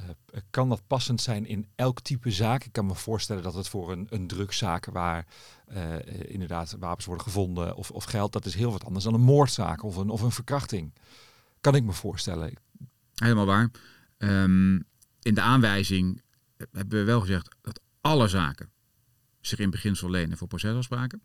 uh, 0.00 0.04
kan 0.50 0.68
dat 0.68 0.86
passend 0.86 1.20
zijn 1.20 1.46
in 1.46 1.66
elk 1.74 2.00
type 2.00 2.30
zaak? 2.30 2.64
Ik 2.64 2.72
kan 2.72 2.86
me 2.86 2.94
voorstellen 2.94 3.42
dat 3.42 3.54
het 3.54 3.68
voor 3.68 3.92
een, 3.92 4.06
een 4.10 4.26
drugszaak 4.26 4.84
waar 4.84 5.26
uh, 5.72 5.94
inderdaad 6.26 6.76
wapens 6.78 7.06
worden 7.06 7.24
gevonden 7.24 7.76
of, 7.76 7.90
of 7.90 8.04
geld, 8.04 8.32
dat 8.32 8.44
is 8.44 8.54
heel 8.54 8.72
wat 8.72 8.84
anders 8.84 9.04
dan 9.04 9.14
een 9.14 9.20
moordzaak 9.20 9.82
of 9.82 9.96
een, 9.96 10.08
of 10.08 10.20
een 10.20 10.32
verkrachting. 10.32 10.94
Kan 11.60 11.74
ik 11.74 11.84
me 11.84 11.92
voorstellen. 11.92 12.52
Helemaal 13.14 13.46
waar. 13.46 13.70
Um, 14.18 14.84
in 15.22 15.34
de 15.34 15.40
aanwijzing 15.40 16.22
hebben 16.56 16.98
we 16.98 17.04
wel 17.04 17.20
gezegd 17.20 17.56
dat 17.60 17.80
alle 18.00 18.28
zaken 18.28 18.70
zich 19.46 19.58
in 19.58 19.70
beginsel 19.70 20.10
lenen 20.10 20.36
voor 20.36 20.48
procesafspraken. 20.48 21.22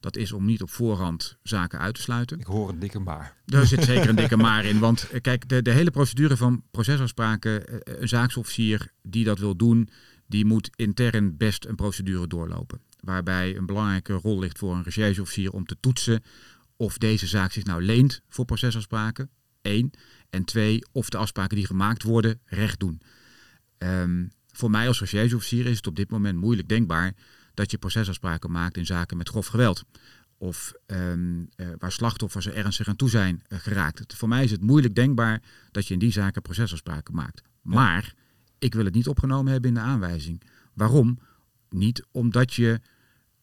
Dat 0.00 0.16
is 0.16 0.32
om 0.32 0.44
niet 0.44 0.62
op 0.62 0.70
voorhand 0.70 1.36
zaken 1.42 1.78
uit 1.78 1.94
te 1.94 2.00
sluiten. 2.00 2.38
Ik 2.38 2.46
hoor 2.46 2.68
een 2.68 2.78
dikke 2.78 2.98
maar. 2.98 3.36
Daar 3.46 3.66
zit 3.66 3.84
zeker 3.84 4.08
een 4.08 4.16
dikke 4.16 4.36
maar 4.36 4.64
in. 4.64 4.78
Want 4.88 5.10
eh, 5.10 5.20
kijk, 5.20 5.48
de, 5.48 5.62
de 5.62 5.70
hele 5.70 5.90
procedure 5.90 6.36
van 6.36 6.62
procesafspraken, 6.70 7.66
eh, 7.66 8.00
een 8.00 8.08
zaaksofficier 8.08 8.92
die 9.02 9.24
dat 9.24 9.38
wil 9.38 9.56
doen, 9.56 9.88
die 10.26 10.44
moet 10.44 10.70
intern 10.76 11.36
best 11.36 11.64
een 11.64 11.74
procedure 11.74 12.26
doorlopen. 12.26 12.80
Waarbij 13.00 13.56
een 13.56 13.66
belangrijke 13.66 14.12
rol 14.12 14.38
ligt 14.38 14.58
voor 14.58 14.74
een 14.74 14.82
rechercheofficier 14.82 15.52
om 15.52 15.66
te 15.66 15.76
toetsen 15.80 16.22
of 16.76 16.98
deze 16.98 17.26
zaak 17.26 17.52
zich 17.52 17.64
nou 17.64 17.82
leent 17.82 18.22
voor 18.28 18.44
procesafspraken. 18.44 19.30
Eén. 19.62 19.92
En 20.30 20.44
twee, 20.44 20.84
of 20.92 21.08
de 21.08 21.16
afspraken 21.16 21.56
die 21.56 21.66
gemaakt 21.66 22.02
worden 22.02 22.40
recht 22.44 22.80
doen. 22.80 23.00
Um, 23.78 24.30
voor 24.52 24.70
mij 24.70 24.88
als 24.88 25.00
rechercheofficier 25.00 25.66
is 25.66 25.76
het 25.76 25.86
op 25.86 25.96
dit 25.96 26.10
moment 26.10 26.38
moeilijk 26.38 26.68
denkbaar 26.68 27.14
dat 27.60 27.70
je 27.70 27.78
procesafspraken 27.78 28.50
maakt 28.50 28.76
in 28.76 28.86
zaken 28.86 29.16
met 29.16 29.28
grof 29.28 29.46
geweld. 29.46 29.84
Of 30.38 30.72
um, 30.86 31.48
uh, 31.56 31.68
waar 31.78 31.92
slachtoffers 31.92 32.46
er 32.46 32.54
ernstig 32.54 32.88
aan 32.88 32.96
toe 32.96 33.08
zijn 33.08 33.42
uh, 33.48 33.58
geraakt. 33.58 34.14
Voor 34.16 34.28
mij 34.28 34.44
is 34.44 34.50
het 34.50 34.60
moeilijk 34.60 34.94
denkbaar 34.94 35.42
dat 35.70 35.86
je 35.86 35.92
in 35.92 36.00
die 36.00 36.12
zaken 36.12 36.42
procesafspraken 36.42 37.14
maakt. 37.14 37.42
Maar 37.62 38.14
ik 38.58 38.74
wil 38.74 38.84
het 38.84 38.94
niet 38.94 39.08
opgenomen 39.08 39.52
hebben 39.52 39.70
in 39.70 39.76
de 39.76 39.82
aanwijzing. 39.82 40.42
Waarom? 40.74 41.18
Niet 41.68 42.06
omdat 42.10 42.54
je 42.54 42.80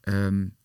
um, 0.01 0.55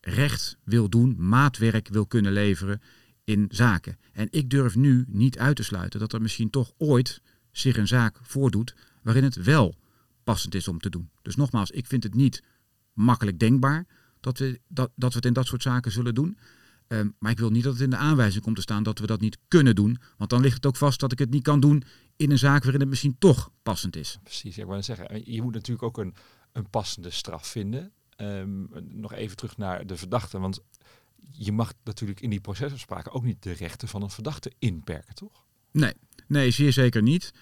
recht 0.00 0.56
wil 0.64 0.88
doen, 0.88 1.28
maatwerk 1.28 1.88
wil 1.88 2.06
kunnen 2.06 2.32
leveren 2.32 2.80
in 3.24 3.46
zaken. 3.48 3.98
En 4.12 4.28
ik 4.30 4.50
durf 4.50 4.76
nu 4.76 5.04
niet 5.08 5.38
uit 5.38 5.56
te 5.56 5.62
sluiten 5.62 6.00
dat 6.00 6.12
er 6.12 6.22
misschien 6.22 6.50
toch 6.50 6.72
ooit 6.76 7.22
zich 7.52 7.76
een 7.76 7.88
zaak 7.88 8.18
voordoet 8.22 8.74
waarin 9.02 9.24
het 9.24 9.42
wel 9.42 9.74
passend 10.24 10.54
is 10.54 10.68
om 10.68 10.78
te 10.78 10.90
doen. 10.90 11.10
Dus 11.22 11.36
nogmaals, 11.36 11.70
ik 11.70 11.86
vind 11.86 12.02
het 12.02 12.14
niet 12.14 12.42
makkelijk 12.94 13.38
denkbaar 13.38 13.86
dat 14.20 14.38
we, 14.38 14.60
dat, 14.68 14.90
dat 14.94 15.10
we 15.10 15.16
het 15.16 15.26
in 15.26 15.32
dat 15.32 15.46
soort 15.46 15.62
zaken 15.62 15.92
zullen 15.92 16.14
doen. 16.14 16.38
Um, 16.88 17.14
maar 17.18 17.30
ik 17.30 17.38
wil 17.38 17.50
niet 17.50 17.62
dat 17.62 17.72
het 17.72 17.82
in 17.82 17.90
de 17.90 17.96
aanwijzing 17.96 18.44
komt 18.44 18.56
te 18.56 18.62
staan 18.62 18.82
dat 18.82 18.98
we 18.98 19.06
dat 19.06 19.20
niet 19.20 19.38
kunnen 19.48 19.74
doen. 19.74 19.98
Want 20.16 20.30
dan 20.30 20.40
ligt 20.40 20.54
het 20.54 20.66
ook 20.66 20.76
vast 20.76 21.00
dat 21.00 21.12
ik 21.12 21.18
het 21.18 21.30
niet 21.30 21.42
kan 21.42 21.60
doen 21.60 21.82
in 22.16 22.30
een 22.30 22.38
zaak 22.38 22.62
waarin 22.62 22.80
het 22.80 22.88
misschien 22.88 23.18
toch 23.18 23.50
passend 23.62 23.96
is. 23.96 24.18
Precies, 24.22 24.58
ik 24.58 24.64
wou 24.64 24.82
zeggen, 24.82 25.32
je 25.32 25.42
moet 25.42 25.54
natuurlijk 25.54 25.82
ook 25.82 25.98
een, 25.98 26.14
een 26.52 26.70
passende 26.70 27.10
straf 27.10 27.46
vinden. 27.46 27.92
Um, 28.16 28.68
nog 28.88 29.12
even 29.12 29.36
terug 29.36 29.56
naar 29.56 29.86
de 29.86 29.96
verdachte, 29.96 30.38
want 30.38 30.60
je 31.30 31.52
mag 31.52 31.72
natuurlijk 31.84 32.20
in 32.20 32.30
die 32.30 32.40
procesafspraken 32.40 33.12
ook 33.12 33.24
niet 33.24 33.42
de 33.42 33.52
rechten 33.52 33.88
van 33.88 34.02
een 34.02 34.10
verdachte 34.10 34.52
inperken, 34.58 35.14
toch? 35.14 35.44
Nee, 35.70 35.92
nee, 36.26 36.50
zeer 36.50 36.72
zeker 36.72 37.02
niet. 37.02 37.32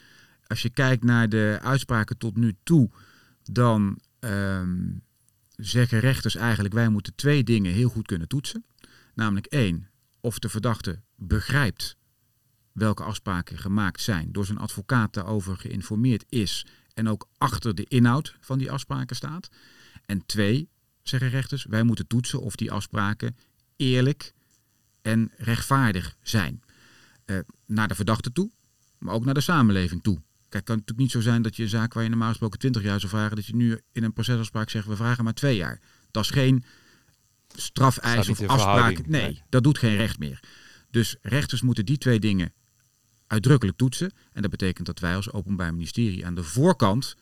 Als 0.47 0.63
je 0.63 0.71
kijkt 0.71 1.05
naar 1.05 1.29
de 1.29 1.59
uitspraken 1.63 2.19
tot 2.19 2.37
nu 2.37 2.57
toe, 2.63 2.91
dan 3.43 3.99
um, 4.21 5.03
zeggen 5.64 6.00
rechters 6.00 6.35
eigenlijk 6.35 6.75
wij 6.75 6.88
moeten 6.88 7.14
twee 7.14 7.45
dingen 7.45 7.73
heel 7.73 7.88
goed 7.88 8.07
kunnen 8.07 8.28
toetsen. 8.28 8.64
Namelijk 9.14 9.47
één, 9.47 9.88
of 10.21 10.38
de 10.38 10.49
verdachte 10.49 11.00
begrijpt 11.16 11.97
welke 12.73 13.02
afspraken 13.02 13.59
gemaakt 13.59 14.00
zijn, 14.00 14.33
door 14.33 14.45
zijn 14.45 14.59
advocaat 14.59 15.14
daarover 15.14 15.57
geïnformeerd 15.57 16.25
is 16.28 16.66
en 16.95 17.09
ook 17.09 17.28
achter 17.38 17.75
de 17.75 17.85
inhoud 17.85 18.37
van 18.40 18.59
die 18.59 18.71
afspraken 18.71 19.16
staat. 19.16 19.49
En 20.07 20.26
twee, 20.26 20.69
zeggen 21.02 21.28
rechters, 21.28 21.64
wij 21.64 21.83
moeten 21.83 22.07
toetsen 22.07 22.40
of 22.40 22.57
die 22.57 22.73
afspraken 22.73 23.37
eerlijk 23.76 24.33
en 25.02 25.33
rechtvaardig 25.37 26.16
zijn. 26.23 26.62
Uh, 27.26 27.38
naar 27.66 27.88
de 27.88 27.95
verdachte 27.95 28.33
toe, 28.33 28.50
maar 28.99 29.14
ook 29.14 29.25
naar 29.25 29.35
de 29.35 29.40
samenleving 29.40 30.02
toe. 30.02 30.21
Kijk, 30.53 30.65
het 30.65 30.73
kan 30.73 30.85
natuurlijk 30.85 31.15
niet 31.15 31.23
zo 31.25 31.31
zijn 31.31 31.43
dat 31.43 31.57
je 31.57 31.63
een 31.63 31.69
zaak 31.69 31.93
waar 31.93 32.03
je 32.03 32.09
normaal 32.09 32.29
gesproken 32.29 32.59
20 32.59 32.83
jaar 32.83 33.01
zou 33.01 33.13
vragen, 33.13 33.37
dat 33.37 33.47
je 33.47 33.55
nu 33.55 33.81
in 33.93 34.05
een 34.05 34.13
procesafspraak 34.13 34.71
zegt, 34.71 34.87
we 34.87 34.97
vragen 34.97 35.25
maar 35.25 35.35
twee 35.35 35.57
jaar. 35.57 35.81
Dat 36.11 36.25
is 36.25 36.31
geen 36.31 36.65
strafeis 37.49 38.29
of 38.29 38.43
afspraak. 38.43 39.07
Nee, 39.07 39.23
nee, 39.23 39.43
dat 39.49 39.63
doet 39.63 39.79
geen 39.79 39.97
recht 39.97 40.19
meer. 40.19 40.41
Dus 40.91 41.17
rechters 41.23 41.63
moeten 41.63 41.87
die 41.87 41.99
twee 41.99 42.21
dingen 42.21 42.53
uitdrukkelijk 43.27 43.79
toetsen. 43.79 44.13
En 44.33 44.43
dat 44.43 44.51
betekent 44.51 44.87
dat 44.87 44.99
wij 44.99 45.17
als 45.17 45.33
Openbaar 45.33 45.73
Ministerie 45.73 46.27
aan 46.27 46.35
de 46.35 46.43
voorkant 46.43 47.17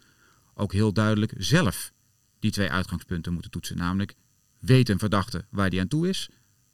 ook 0.54 0.72
heel 0.72 0.92
duidelijk 0.92 1.32
zelf 1.36 1.92
die 2.38 2.50
twee 2.50 2.70
uitgangspunten 2.70 3.32
moeten 3.32 3.50
toetsen. 3.50 3.76
Namelijk, 3.76 4.14
weet 4.58 4.88
een 4.88 4.98
verdachte 4.98 5.44
waar 5.50 5.70
die 5.70 5.80
aan 5.80 5.88
toe 5.88 6.08
is? 6.08 6.28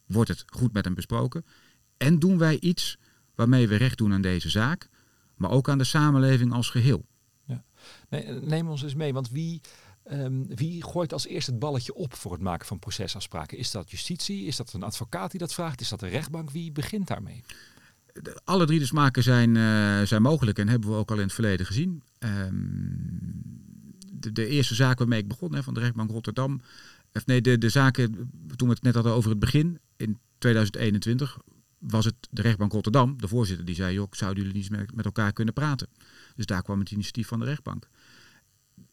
Wordt 0.05 0.29
het 0.29 0.43
goed 0.45 0.73
met 0.73 0.85
hem 0.85 0.93
besproken? 0.93 1.45
En 1.97 2.19
doen 2.19 2.37
wij 2.37 2.59
iets 2.59 2.97
waarmee 3.35 3.67
we 3.67 3.75
recht 3.75 3.97
doen 3.97 4.13
aan 4.13 4.21
deze 4.21 4.49
zaak? 4.49 4.89
Maar 5.37 5.51
ook 5.51 5.69
aan 5.69 5.77
de 5.77 5.83
samenleving 5.83 6.53
als 6.53 6.69
geheel. 6.69 7.05
Ja. 7.45 7.63
Nee, 8.09 8.27
neem 8.27 8.69
ons 8.69 8.83
eens 8.83 8.95
mee, 8.95 9.13
want 9.13 9.29
wie, 9.29 9.61
um, 10.11 10.55
wie 10.55 10.83
gooit 10.83 11.13
als 11.13 11.27
eerst 11.27 11.47
het 11.47 11.59
balletje 11.59 11.93
op 11.93 12.13
voor 12.13 12.31
het 12.31 12.41
maken 12.41 12.67
van 12.67 12.79
procesafspraken? 12.79 13.57
Is 13.57 13.71
dat 13.71 13.91
justitie? 13.91 14.45
Is 14.45 14.55
dat 14.55 14.73
een 14.73 14.83
advocaat 14.83 15.31
die 15.31 15.39
dat 15.39 15.53
vraagt? 15.53 15.81
Is 15.81 15.89
dat 15.89 15.99
de 15.99 16.07
rechtbank? 16.07 16.51
Wie 16.51 16.71
begint 16.71 17.07
daarmee? 17.07 17.43
Alle 18.43 18.65
drie 18.65 18.79
de 18.79 18.85
smaken 18.85 19.23
zijn, 19.23 19.55
uh, 19.55 20.01
zijn 20.01 20.21
mogelijk 20.21 20.59
en 20.59 20.67
hebben 20.67 20.89
we 20.89 20.95
ook 20.95 21.11
al 21.11 21.17
in 21.17 21.23
het 21.23 21.33
verleden 21.33 21.65
gezien. 21.65 22.03
Um, 22.19 23.57
de, 24.13 24.31
de, 24.31 24.47
eerste 24.47 24.75
zaak 24.75 24.99
waarmee 24.99 25.19
ik 25.19 25.27
begon, 25.27 25.53
hè, 25.53 25.63
van 25.63 25.73
de 25.73 25.79
rechtbank 25.79 26.11
Rotterdam, 26.11 26.61
Of 27.13 27.25
nee, 27.25 27.41
de, 27.41 27.57
de 27.57 27.69
zaken, 27.69 28.31
toen 28.55 28.67
we 28.67 28.73
het 28.73 28.83
net 28.83 28.93
hadden 28.93 29.13
over 29.13 29.29
het 29.29 29.39
begin, 29.39 29.79
in 29.97 30.17
2021 30.37 31.37
was 31.77 32.05
het 32.05 32.15
de 32.29 32.41
rechtbank 32.41 32.71
Rotterdam, 32.71 33.21
de 33.21 33.27
voorzitter, 33.27 33.65
die 33.65 33.75
zei, 33.75 33.93
joh, 33.93 34.07
zouden 34.11 34.43
jullie 34.43 34.59
niet 34.59 34.69
met, 34.69 34.95
met 34.95 35.05
elkaar 35.05 35.33
kunnen 35.33 35.53
praten? 35.53 35.87
Dus 36.35 36.45
daar 36.45 36.61
kwam 36.61 36.79
het 36.79 36.91
initiatief 36.91 37.27
van 37.27 37.39
de 37.39 37.45
rechtbank. 37.45 37.89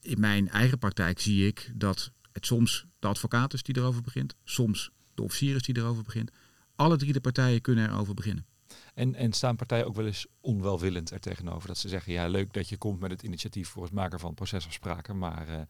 In 0.00 0.20
mijn 0.20 0.48
eigen 0.48 0.78
praktijk 0.78 1.20
zie 1.20 1.46
ik 1.46 1.72
dat 1.74 2.12
het 2.32 2.46
soms 2.46 2.86
de 2.98 3.06
advocaat 3.06 3.52
is 3.52 3.62
die 3.62 3.76
erover 3.76 4.02
begint, 4.02 4.34
soms 4.44 4.90
de 5.14 5.22
officier 5.22 5.54
is 5.54 5.62
die 5.62 5.76
erover 5.76 6.02
begint. 6.02 6.30
Alle 6.76 6.96
drie 6.96 7.12
de 7.12 7.20
partijen 7.20 7.60
kunnen 7.60 7.90
erover 7.90 8.14
beginnen. 8.14 8.46
En, 8.94 9.14
en 9.14 9.32
staan 9.32 9.56
partijen 9.56 9.86
ook 9.86 9.96
wel 9.96 10.06
eens 10.06 10.26
onwelwillend 10.40 11.10
er 11.10 11.20
tegenover? 11.20 11.68
Dat 11.68 11.78
ze 11.78 11.88
zeggen, 11.88 12.12
ja 12.12 12.28
leuk 12.28 12.52
dat 12.52 12.68
je 12.68 12.76
komt 12.76 13.00
met 13.00 13.10
het 13.10 13.22
initiatief 13.22 13.68
voor 13.68 13.82
het 13.82 13.92
maken 13.92 14.20
van 14.20 14.34
procesafspraken, 14.34 15.18
maar 15.18 15.48
uh, 15.48 15.60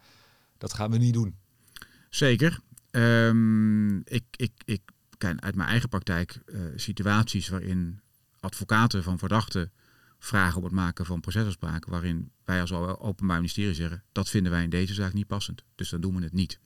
dat 0.59 0.73
gaan 0.73 0.90
we 0.90 0.99
niet 0.99 1.14
doen. 1.14 1.37
Zeker. 2.11 2.61
Um, 2.90 3.99
ik, 4.04 4.25
ik, 4.30 4.52
ik 4.64 4.83
ken 5.25 5.43
uit 5.43 5.54
mijn 5.54 5.69
eigen 5.69 5.88
praktijk 5.88 6.40
uh, 6.47 6.61
situaties 6.76 7.49
waarin 7.49 8.00
advocaten 8.40 9.02
van 9.02 9.19
verdachten 9.19 9.73
vragen 10.19 10.59
om 10.59 10.64
het 10.64 10.73
maken 10.73 11.07
van 11.07 11.21
procesafspraken, 11.21 11.90
waarin 11.90 12.31
wij 12.45 12.61
als 12.61 12.73
openbaar 12.73 13.37
ministerie 13.37 13.75
zeggen, 13.75 14.02
dat 14.12 14.28
vinden 14.28 14.52
wij 14.52 14.62
in 14.62 14.71
deze 14.71 14.95
zaak 14.95 15.12
niet 15.12 15.26
passend. 15.26 15.64
Dus 15.75 15.88
dan 15.88 16.00
doen 16.00 16.16
we 16.16 16.23
het 16.23 16.33
niet. 16.33 16.59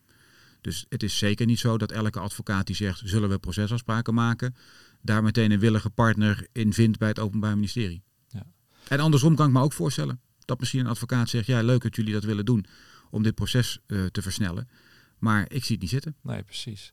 Dus 0.61 0.87
het 0.89 1.03
is 1.03 1.19
zeker 1.19 1.47
niet 1.47 1.59
zo 1.59 1.79
dat 1.79 1.93
elke 1.93 2.19
advocaat 2.19 2.67
die 2.67 2.77
zegt, 2.77 3.01
zullen 3.05 3.29
we 3.29 3.39
procesafspraken 3.39 4.15
maken, 4.15 4.57
daar 5.03 5.23
meteen 5.23 5.51
een 5.51 5.59
willige 5.59 5.91
partner 5.91 6.47
in 6.53 6.73
vindt 6.73 6.99
bij 6.99 7.09
het 7.09 7.19
Openbaar 7.19 7.55
Ministerie. 7.55 8.03
Ja. 8.29 8.47
En 8.89 9.01
andersom 9.01 9.35
kan 9.35 9.47
ik 9.47 9.53
me 9.53 9.61
ook 9.61 9.73
voorstellen 9.73 10.21
dat 10.45 10.59
misschien 10.59 10.81
een 10.81 10.87
advocaat 10.87 11.29
zegt, 11.29 11.47
ja 11.47 11.63
leuk 11.63 11.83
dat 11.83 11.97
jullie 11.97 12.13
dat 12.13 12.25
willen 12.25 12.45
doen 12.45 12.67
om 13.11 13.23
dit 13.23 13.35
proces 13.35 13.79
uh, 13.87 14.07
te 14.07 14.23
versnellen. 14.23 14.69
Maar 15.19 15.43
ik 15.43 15.65
zie 15.65 15.73
het 15.73 15.81
niet 15.81 15.91
zitten. 15.91 16.15
Nee, 16.23 16.43
precies. 16.43 16.93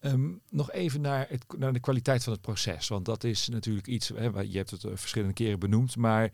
Um, 0.00 0.40
nog 0.50 0.72
even 0.72 1.00
naar, 1.00 1.26
het, 1.28 1.44
naar, 1.58 1.72
de 1.72 1.80
kwaliteit 1.80 2.24
van 2.24 2.32
het 2.32 2.42
proces. 2.42 2.88
Want 2.88 3.04
dat 3.04 3.24
is 3.24 3.48
natuurlijk 3.48 3.86
iets, 3.86 4.08
hè, 4.08 4.40
je 4.40 4.56
hebt 4.56 4.70
het 4.70 4.84
uh, 4.84 4.90
verschillende 4.94 5.34
keren 5.34 5.58
benoemd, 5.58 5.96
maar 5.96 6.32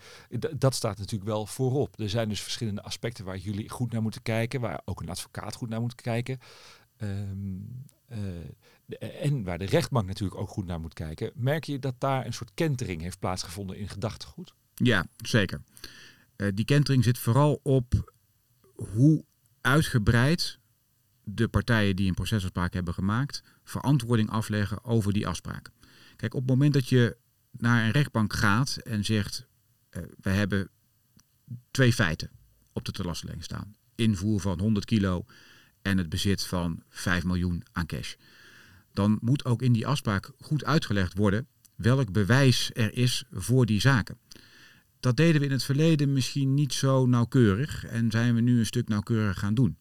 dat 0.57 0.75
staat 0.75 0.99
natuurlijk 0.99 1.31
wel 1.31 1.47
voorop. 1.47 2.01
Er 2.01 2.11
zijn 2.11 2.29
dus 2.29 2.43
verschillende 2.43 2.83
aspecten 2.83 3.25
waar 3.25 3.37
jullie 3.37 3.69
goed 3.69 3.93
naar 3.93 4.03
moeten 4.03 4.23
kijken, 4.23 4.61
waar 4.61 4.81
ook 4.85 5.01
een 5.01 5.09
advocaat 5.09 5.55
goed 5.55 5.69
naar 5.69 5.81
moet 5.81 5.95
kijken. 5.95 6.39
Uh, 6.99 7.11
de, 8.87 8.99
en 8.99 9.45
waar 9.45 9.59
de 9.59 9.65
rechtbank 9.65 10.07
natuurlijk 10.07 10.41
ook 10.41 10.49
goed 10.49 10.67
naar 10.67 10.81
moet 10.81 10.95
kijken. 10.95 11.31
Merk 11.35 11.65
je 11.65 11.79
dat 11.79 11.95
daar 11.99 12.27
een 12.27 12.33
soort 12.33 12.51
kentering 12.55 13.03
heeft 13.03 13.19
plaatsgevonden 13.19 13.77
in 13.79 13.89
gedachtegoed? 13.89 14.55
Ja, 14.75 15.07
zeker. 15.17 15.61
Uh, 16.37 16.49
die 16.55 16.65
kentering 16.65 17.05
zit 17.05 17.19
vooral 17.19 17.61
op 17.63 18.13
hoe 18.75 19.25
uitgebreid 19.61 20.59
de 21.29 21.49
partijen 21.49 21.97
die 21.97 22.09
een 22.09 22.15
procesafspraak 22.15 22.73
hebben 22.73 22.95
gemaakt 22.95 23.43
verantwoording 23.65 24.31
afleggen 24.31 24.85
over 24.85 25.13
die 25.13 25.27
afspraak. 25.27 25.71
Kijk, 26.17 26.35
op 26.35 26.41
het 26.41 26.51
moment 26.51 26.73
dat 26.73 26.89
je 26.89 27.17
naar 27.51 27.85
een 27.85 27.91
rechtbank 27.91 28.33
gaat 28.33 28.77
en 28.77 29.05
zegt: 29.05 29.47
uh, 29.91 30.03
we 30.21 30.31
hebben 30.31 30.69
twee 31.71 31.93
feiten 31.93 32.31
op 32.73 32.85
de 32.85 32.93
telastlegging 32.93 33.45
staan: 33.45 33.77
invoer 33.95 34.41
van 34.41 34.61
100 34.61 34.85
kilo 34.85 35.25
en 35.83 35.99
het 35.99 36.09
bezit 36.09 36.43
van 36.43 36.83
5 36.89 37.25
miljoen 37.25 37.63
aan 37.73 37.87
cash. 37.87 38.15
Dan 38.93 39.19
moet 39.21 39.45
ook 39.45 39.63
in 39.63 39.73
die 39.73 39.87
afspraak 39.87 40.31
goed 40.41 40.65
uitgelegd 40.65 41.17
worden 41.17 41.47
welk 41.75 42.13
bewijs 42.13 42.71
er 42.73 42.97
is 42.97 43.25
voor 43.31 43.67
die 43.67 43.81
zaken. 43.81 44.19
Dat 45.01 45.17
deden 45.17 45.41
we 45.41 45.47
in 45.47 45.53
het 45.53 45.65
verleden 45.65 46.13
misschien 46.13 46.55
niet 46.55 46.73
zo 46.73 47.07
nauwkeurig 47.07 47.85
en 47.85 48.11
zijn 48.11 48.35
we 48.35 48.41
nu 48.41 48.59
een 48.59 48.67
stuk 48.67 48.89
nauwkeuriger 48.89 49.35
gaan 49.35 49.55
doen. 49.55 49.79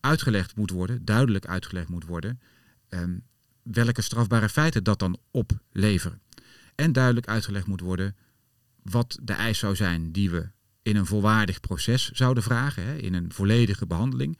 Uitgelegd 0.00 0.56
moet 0.56 0.70
worden, 0.70 1.04
duidelijk 1.04 1.46
uitgelegd 1.46 1.88
moet 1.88 2.04
worden, 2.04 2.40
um, 2.88 3.22
welke 3.62 4.02
strafbare 4.02 4.48
feiten 4.48 4.84
dat 4.84 4.98
dan 4.98 5.18
opleveren. 5.30 6.20
En 6.74 6.92
duidelijk 6.92 7.26
uitgelegd 7.26 7.66
moet 7.66 7.80
worden 7.80 8.16
wat 8.82 9.18
de 9.22 9.32
eis 9.32 9.58
zou 9.58 9.76
zijn 9.76 10.12
die 10.12 10.30
we 10.30 10.50
in 10.82 10.96
een 10.96 11.06
volwaardig 11.06 11.60
proces 11.60 12.10
zouden 12.10 12.42
vragen, 12.42 12.84
hè, 12.84 12.96
in 12.96 13.14
een 13.14 13.32
volledige 13.32 13.86
behandeling. 13.86 14.38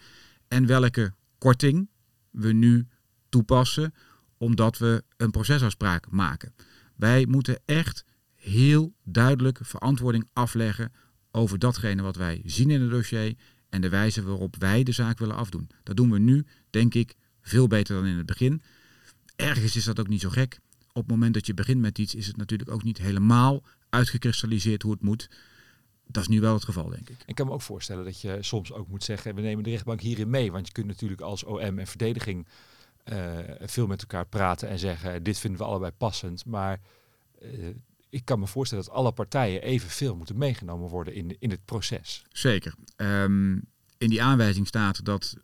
En 0.48 0.66
welke 0.66 1.12
korting 1.38 1.88
we 2.30 2.52
nu 2.52 2.86
toepassen 3.28 3.94
omdat 4.38 4.78
we 4.78 5.04
een 5.16 5.30
procesafspraak 5.30 6.10
maken. 6.10 6.54
Wij 6.96 7.26
moeten 7.26 7.60
echt 7.64 8.04
heel 8.34 8.94
duidelijk 9.04 9.58
verantwoording 9.62 10.28
afleggen 10.32 10.92
over 11.30 11.58
datgene 11.58 12.02
wat 12.02 12.16
wij 12.16 12.42
zien 12.44 12.70
in 12.70 12.80
het 12.80 12.90
dossier 12.90 13.34
en 13.70 13.80
de 13.80 13.88
wijze 13.88 14.22
waarop 14.22 14.56
wij 14.58 14.82
de 14.82 14.92
zaak 14.92 15.18
willen 15.18 15.36
afdoen. 15.36 15.68
Dat 15.82 15.96
doen 15.96 16.10
we 16.10 16.18
nu, 16.18 16.44
denk 16.70 16.94
ik, 16.94 17.14
veel 17.40 17.66
beter 17.66 17.94
dan 17.94 18.06
in 18.06 18.16
het 18.16 18.26
begin. 18.26 18.62
Ergens 19.36 19.76
is 19.76 19.84
dat 19.84 20.00
ook 20.00 20.08
niet 20.08 20.20
zo 20.20 20.28
gek. 20.28 20.60
Op 20.92 21.02
het 21.02 21.10
moment 21.10 21.34
dat 21.34 21.46
je 21.46 21.54
begint 21.54 21.80
met 21.80 21.98
iets, 21.98 22.14
is 22.14 22.26
het 22.26 22.36
natuurlijk 22.36 22.70
ook 22.70 22.82
niet 22.82 22.98
helemaal 22.98 23.62
uitgekristalliseerd 23.88 24.82
hoe 24.82 24.92
het 24.92 25.02
moet. 25.02 25.30
Dat 26.06 26.22
is 26.22 26.28
nu 26.28 26.40
wel 26.40 26.54
het 26.54 26.64
geval, 26.64 26.88
denk 26.88 27.08
ik. 27.08 27.16
Ik 27.26 27.34
kan 27.34 27.46
me 27.46 27.52
ook 27.52 27.62
voorstellen 27.62 28.04
dat 28.04 28.20
je 28.20 28.38
soms 28.40 28.72
ook 28.72 28.88
moet 28.88 29.04
zeggen: 29.04 29.34
we 29.34 29.40
nemen 29.40 29.64
de 29.64 29.70
rechtbank 29.70 30.00
hierin 30.00 30.30
mee. 30.30 30.52
Want 30.52 30.66
je 30.66 30.72
kunt 30.72 30.86
natuurlijk 30.86 31.20
als 31.20 31.44
OM 31.44 31.78
en 31.78 31.86
verdediging 31.86 32.46
uh, 33.12 33.38
veel 33.60 33.86
met 33.86 34.00
elkaar 34.00 34.26
praten 34.26 34.68
en 34.68 34.78
zeggen: 34.78 35.22
dit 35.22 35.38
vinden 35.38 35.60
we 35.60 35.66
allebei 35.66 35.92
passend. 35.92 36.44
Maar 36.44 36.80
uh, 37.42 37.66
ik 38.10 38.24
kan 38.24 38.38
me 38.38 38.46
voorstellen 38.46 38.84
dat 38.84 38.94
alle 38.94 39.12
partijen 39.12 39.62
evenveel 39.62 40.16
moeten 40.16 40.38
meegenomen 40.38 40.88
worden 40.88 41.14
in, 41.14 41.36
in 41.38 41.50
het 41.50 41.64
proces. 41.64 42.24
Zeker. 42.32 42.74
Um, 42.96 43.62
in 43.98 44.08
die 44.08 44.22
aanwijzing 44.22 44.66
staat 44.66 45.04
dat 45.04 45.36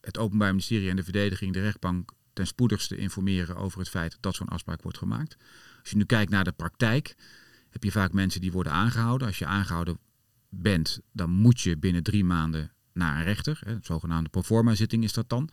het 0.00 0.18
Openbaar 0.18 0.48
Ministerie 0.48 0.90
en 0.90 0.96
de 0.96 1.04
verdediging 1.04 1.52
de 1.52 1.60
rechtbank 1.60 2.12
ten 2.32 2.46
spoedigste 2.46 2.96
informeren 2.96 3.56
over 3.56 3.78
het 3.78 3.88
feit 3.88 4.16
dat 4.20 4.34
zo'n 4.34 4.48
afspraak 4.48 4.82
wordt 4.82 4.98
gemaakt. 4.98 5.36
Als 5.80 5.90
je 5.90 5.96
nu 5.96 6.04
kijkt 6.04 6.30
naar 6.30 6.44
de 6.44 6.52
praktijk, 6.52 7.14
heb 7.70 7.84
je 7.84 7.90
vaak 7.90 8.12
mensen 8.12 8.40
die 8.40 8.52
worden 8.52 8.72
aangehouden. 8.72 9.26
Als 9.26 9.38
je 9.38 9.46
aangehouden 9.46 9.98
bent, 10.48 11.00
dan 11.12 11.30
moet 11.30 11.60
je 11.60 11.78
binnen 11.78 12.02
drie 12.02 12.24
maanden 12.24 12.72
naar 12.92 13.16
een 13.16 13.24
rechter. 13.24 13.60
Hè, 13.64 13.76
zogenaamde 13.82 14.28
proforma-zitting 14.30 15.04
is 15.04 15.12
dat 15.12 15.28
dan. 15.28 15.48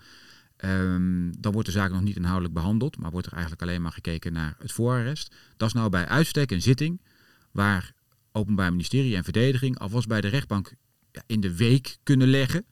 Um, 0.65 1.41
dan 1.41 1.51
wordt 1.51 1.67
de 1.67 1.73
zaak 1.73 1.91
nog 1.91 2.01
niet 2.01 2.15
inhoudelijk 2.15 2.53
behandeld, 2.53 2.97
maar 2.97 3.11
wordt 3.11 3.27
er 3.27 3.33
eigenlijk 3.33 3.61
alleen 3.61 3.81
maar 3.81 3.91
gekeken 3.91 4.33
naar 4.33 4.55
het 4.59 4.71
voorarrest. 4.71 5.35
Dat 5.57 5.67
is 5.67 5.73
nou 5.73 5.89
bij 5.89 6.07
uitstek 6.07 6.51
een 6.51 6.61
zitting 6.61 7.01
waar 7.51 7.93
Openbaar 8.31 8.71
Ministerie 8.71 9.15
en 9.15 9.23
Verdediging 9.23 9.79
alvast 9.79 10.07
bij 10.07 10.21
de 10.21 10.27
rechtbank 10.27 10.73
in 11.25 11.39
de 11.39 11.55
week 11.55 11.97
kunnen 12.03 12.27
leggen 12.27 12.65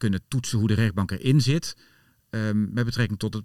kunnen 0.00 0.22
toetsen 0.28 0.58
hoe 0.58 0.68
de 0.68 0.74
rechtbank 0.74 1.10
erin 1.10 1.40
zit 1.40 1.76
um, 2.30 2.70
met 2.72 2.84
betrekking 2.84 3.18
tot 3.18 3.34
het, 3.34 3.44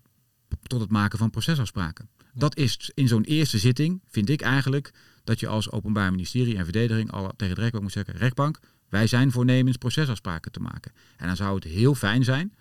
tot 0.64 0.80
het 0.80 0.90
maken 0.90 1.18
van 1.18 1.30
procesafspraken. 1.30 2.10
Dat 2.34 2.58
is 2.58 2.92
in 2.94 3.08
zo'n 3.08 3.24
eerste 3.24 3.58
zitting, 3.58 4.02
vind 4.08 4.30
ik 4.30 4.42
eigenlijk, 4.42 4.94
dat 5.24 5.40
je 5.40 5.48
als 5.48 5.72
Openbaar 5.72 6.12
Ministerie 6.12 6.58
en 6.58 6.64
Verdediging 6.64 7.12
al 7.12 7.34
tegen 7.36 7.56
de 7.56 7.62
rechtbank 7.62 7.84
moet 7.84 7.94
zeggen: 7.94 8.16
rechtbank, 8.16 8.60
wij 8.90 9.08
zijn 9.08 9.32
voornemens 9.32 9.78
procesafspraken 9.78 10.52
te 10.52 10.60
maken. 10.60 10.92
En 11.18 11.28
dan 11.28 11.36
zou 11.36 11.56
het 11.56 11.64
heel 11.64 11.96
fijn 11.96 12.24
zijn 12.24 12.54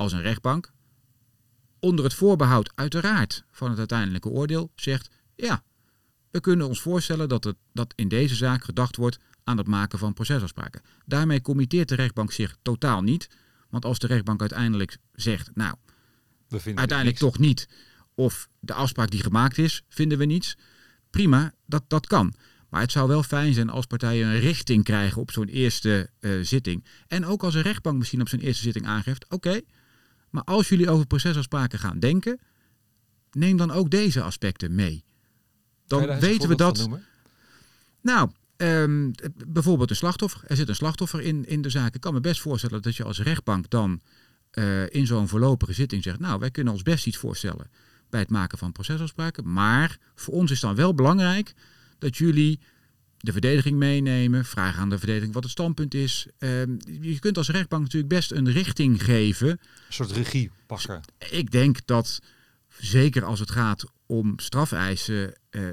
als 0.00 0.12
een 0.12 0.22
rechtbank, 0.22 0.72
onder 1.78 2.04
het 2.04 2.14
voorbehoud 2.14 2.72
uiteraard 2.74 3.44
van 3.50 3.70
het 3.70 3.78
uiteindelijke 3.78 4.28
oordeel, 4.28 4.70
zegt: 4.74 5.10
ja, 5.34 5.62
we 6.30 6.40
kunnen 6.40 6.68
ons 6.68 6.80
voorstellen 6.80 7.28
dat, 7.28 7.44
het, 7.44 7.56
dat 7.72 7.92
in 7.96 8.08
deze 8.08 8.34
zaak 8.34 8.64
gedacht 8.64 8.96
wordt 8.96 9.18
aan 9.44 9.56
het 9.56 9.66
maken 9.66 9.98
van 9.98 10.12
procesafspraken. 10.12 10.82
Daarmee 11.06 11.40
committeert 11.40 11.88
de 11.88 11.94
rechtbank 11.94 12.32
zich 12.32 12.56
totaal 12.62 13.02
niet. 13.02 13.28
Want 13.70 13.84
als 13.84 13.98
de 13.98 14.06
rechtbank 14.06 14.40
uiteindelijk 14.40 14.96
zegt, 15.12 15.50
nou, 15.54 15.74
we 16.48 16.60
vinden 16.60 16.78
uiteindelijk 16.78 17.18
toch 17.18 17.38
niet, 17.38 17.68
of 18.14 18.48
de 18.60 18.74
afspraak 18.74 19.10
die 19.10 19.22
gemaakt 19.22 19.58
is, 19.58 19.82
vinden 19.88 20.18
we 20.18 20.24
niets, 20.24 20.56
prima, 21.10 21.54
dat, 21.66 21.84
dat 21.88 22.06
kan. 22.06 22.34
Maar 22.68 22.80
het 22.80 22.92
zou 22.92 23.08
wel 23.08 23.22
fijn 23.22 23.54
zijn 23.54 23.70
als 23.70 23.86
partijen 23.86 24.28
een 24.28 24.40
richting 24.40 24.84
krijgen 24.84 25.20
op 25.20 25.30
zo'n 25.30 25.48
eerste 25.48 26.10
uh, 26.20 26.44
zitting. 26.44 26.84
En 27.06 27.26
ook 27.26 27.42
als 27.42 27.54
een 27.54 27.62
rechtbank 27.62 27.98
misschien 27.98 28.20
op 28.20 28.28
zo'n 28.28 28.40
eerste 28.40 28.62
zitting 28.62 28.86
aangeeft, 28.86 29.28
oké, 29.28 29.60
maar 30.30 30.44
als 30.44 30.68
jullie 30.68 30.90
over 30.90 31.06
procesafspraken 31.06 31.78
gaan 31.78 31.98
denken, 31.98 32.40
neem 33.32 33.56
dan 33.56 33.70
ook 33.70 33.90
deze 33.90 34.22
aspecten 34.22 34.74
mee. 34.74 35.04
Dan 35.86 36.18
weten 36.20 36.48
we 36.48 36.54
dat. 36.54 36.88
Nou, 38.00 38.30
Um, 38.62 39.10
bijvoorbeeld 39.46 39.90
een 39.90 39.96
slachtoffer. 39.96 40.40
Er 40.46 40.56
zit 40.56 40.68
een 40.68 40.74
slachtoffer 40.74 41.20
in, 41.20 41.46
in 41.46 41.62
de 41.62 41.70
zaak. 41.70 41.94
Ik 41.94 42.00
kan 42.00 42.12
me 42.12 42.20
best 42.20 42.40
voorstellen 42.40 42.82
dat 42.82 42.96
je 42.96 43.04
als 43.04 43.20
rechtbank 43.20 43.70
dan 43.70 44.00
uh, 44.52 44.90
in 44.90 45.06
zo'n 45.06 45.28
voorlopige 45.28 45.72
zitting 45.72 46.02
zegt... 46.02 46.18
nou, 46.18 46.38
wij 46.38 46.50
kunnen 46.50 46.72
ons 46.72 46.82
best 46.82 47.06
iets 47.06 47.16
voorstellen 47.16 47.70
bij 48.10 48.20
het 48.20 48.30
maken 48.30 48.58
van 48.58 48.72
procesafspraken. 48.72 49.52
Maar 49.52 49.98
voor 50.14 50.34
ons 50.34 50.50
is 50.50 50.60
dan 50.60 50.74
wel 50.74 50.94
belangrijk 50.94 51.54
dat 51.98 52.16
jullie 52.16 52.60
de 53.20 53.32
verdediging 53.32 53.76
meenemen. 53.76 54.44
Vragen 54.44 54.80
aan 54.80 54.90
de 54.90 54.98
verdediging 54.98 55.32
wat 55.32 55.42
het 55.42 55.52
standpunt 55.52 55.94
is. 55.94 56.26
Um, 56.38 56.78
je 57.00 57.18
kunt 57.18 57.36
als 57.36 57.48
rechtbank 57.48 57.82
natuurlijk 57.82 58.12
best 58.12 58.30
een 58.30 58.50
richting 58.50 59.04
geven. 59.04 59.48
Een 59.48 59.58
soort 59.88 60.10
regie 60.10 60.50
pakken. 60.66 61.00
Ik 61.30 61.50
denk 61.50 61.86
dat 61.86 62.20
zeker 62.78 63.24
als 63.24 63.40
het 63.40 63.50
gaat 63.50 63.84
om 64.06 64.38
strafeisen, 64.38 65.34
uh, 65.50 65.64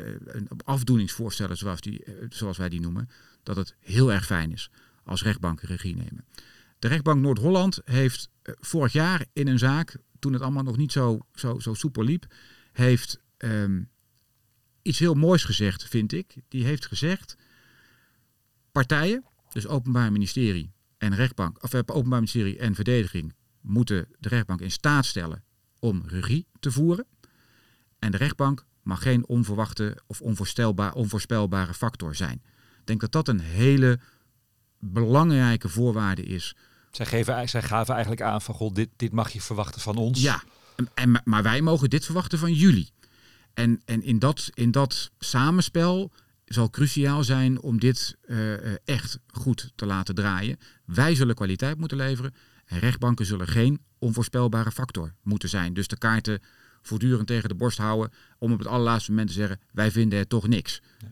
afdoeningsvoorstellen 0.64 1.58
zoals, 1.58 1.82
die, 1.82 2.06
uh, 2.06 2.14
zoals 2.30 2.58
wij 2.58 2.70
die 2.70 2.82
noemen, 2.82 3.10
dat 3.44 3.56
het 3.56 3.76
heel 3.80 4.14
erg 4.14 4.26
fijn 4.26 4.52
is 4.52 4.70
als 5.04 5.24
rechtbanken 5.24 5.68
regie 5.68 5.96
nemen. 5.96 6.26
De 6.80 6.88
rechtbank 6.88 7.22
Noord-Holland 7.22 7.82
heeft 7.86 8.30
eh, 8.42 8.54
vorig 8.60 8.94
jaar 8.94 9.26
in 9.34 9.48
een 9.48 9.60
zaak, 9.60 9.98
toen 10.20 10.34
het 10.34 10.42
allemaal 10.42 10.64
nog 10.64 10.78
niet 10.78 10.92
zo, 10.92 11.20
zo, 11.34 11.60
zo 11.60 11.74
soepel 11.74 12.04
liep, 12.04 12.26
heeft 12.72 13.20
ehm, 13.38 13.82
iets 14.88 15.00
heel 15.00 15.14
moois 15.14 15.44
gezegd, 15.44 15.84
vind 15.84 16.14
ik. 16.14 16.36
Die 16.48 16.66
heeft 16.66 16.86
gezegd, 16.86 17.38
partijen, 18.72 19.26
dus 19.52 19.68
Openbaar 19.68 20.12
Ministerie 20.12 20.72
en 20.98 21.16
rechtbank, 21.16 21.64
of 21.64 21.74
eh, 21.74 21.80
Openbaar 21.86 22.20
Ministerie 22.20 22.58
en 22.58 22.76
verdediging, 22.76 23.34
moeten 23.62 24.08
de 24.20 24.30
rechtbank 24.30 24.62
in 24.62 24.72
staat 24.72 25.06
stellen 25.06 25.44
om 25.80 26.04
regie 26.06 26.48
te 26.60 26.72
voeren. 26.72 27.06
En 28.00 28.12
de 28.12 28.18
rechtbank 28.18 28.66
mag 28.84 29.02
geen 29.02 29.28
onverwachte 29.28 29.98
of 30.08 30.22
onvoorstelbaar, 30.22 30.94
onvoorspelbare 30.94 31.74
factor 31.74 32.16
zijn. 32.16 32.42
Ik 32.80 32.86
denk 32.86 33.00
dat 33.00 33.12
dat 33.12 33.28
een 33.28 33.40
hele 33.40 34.00
belangrijke 34.80 35.70
voorwaarde 35.70 36.24
is. 36.24 36.56
Zij, 36.92 37.06
geven, 37.06 37.50
zij 37.50 37.62
gaven 37.62 37.94
eigenlijk 37.94 38.22
aan 38.24 38.42
van, 38.42 38.56
god, 38.56 38.76
dit, 38.76 38.90
dit 38.96 39.12
mag 39.12 39.30
je 39.30 39.42
verwachten 39.42 39.82
van 39.82 39.96
ons. 39.96 40.22
Ja, 40.22 40.44
en, 40.94 41.22
maar 41.24 41.44
wij 41.44 41.62
mogen 41.62 41.90
dit 41.90 42.06
verwachten 42.06 42.40
van 42.40 42.54
jullie. 42.54 42.92
En, 43.58 43.82
en 43.86 44.04
in, 44.04 44.20
dat, 44.20 44.50
in 44.54 44.72
dat 44.72 45.12
samenspel 45.20 46.12
zal 46.46 46.70
cruciaal 46.70 47.24
zijn 47.24 47.62
om 47.62 47.80
dit 47.80 48.18
uh, 48.26 48.88
echt 48.88 49.20
goed 49.28 49.72
te 49.76 49.86
laten 49.86 50.16
draaien. 50.16 50.58
Wij 50.86 51.16
zullen 51.16 51.36
kwaliteit 51.36 51.78
moeten 51.78 51.98
leveren. 51.98 52.34
En 52.66 52.80
rechtbanken 52.80 53.26
zullen 53.26 53.48
geen 53.48 53.82
onvoorspelbare 54.00 54.72
factor 54.72 55.14
moeten 55.22 55.50
zijn. 55.50 55.74
Dus 55.74 55.88
de 55.88 55.98
kaarten 55.98 56.40
voortdurend 56.82 57.28
tegen 57.28 57.50
de 57.50 57.56
borst 57.56 57.78
houden 57.78 58.12
om 58.38 58.52
op 58.52 58.60
het 58.60 58.68
allerlaatste 58.68 59.12
moment 59.12 59.30
te 59.30 59.36
zeggen, 59.36 59.60
wij 59.72 59.92
vinden 59.92 60.20
het 60.20 60.30
toch 60.30 60.48
niks. 60.48 60.82
Nee. 61.02 61.12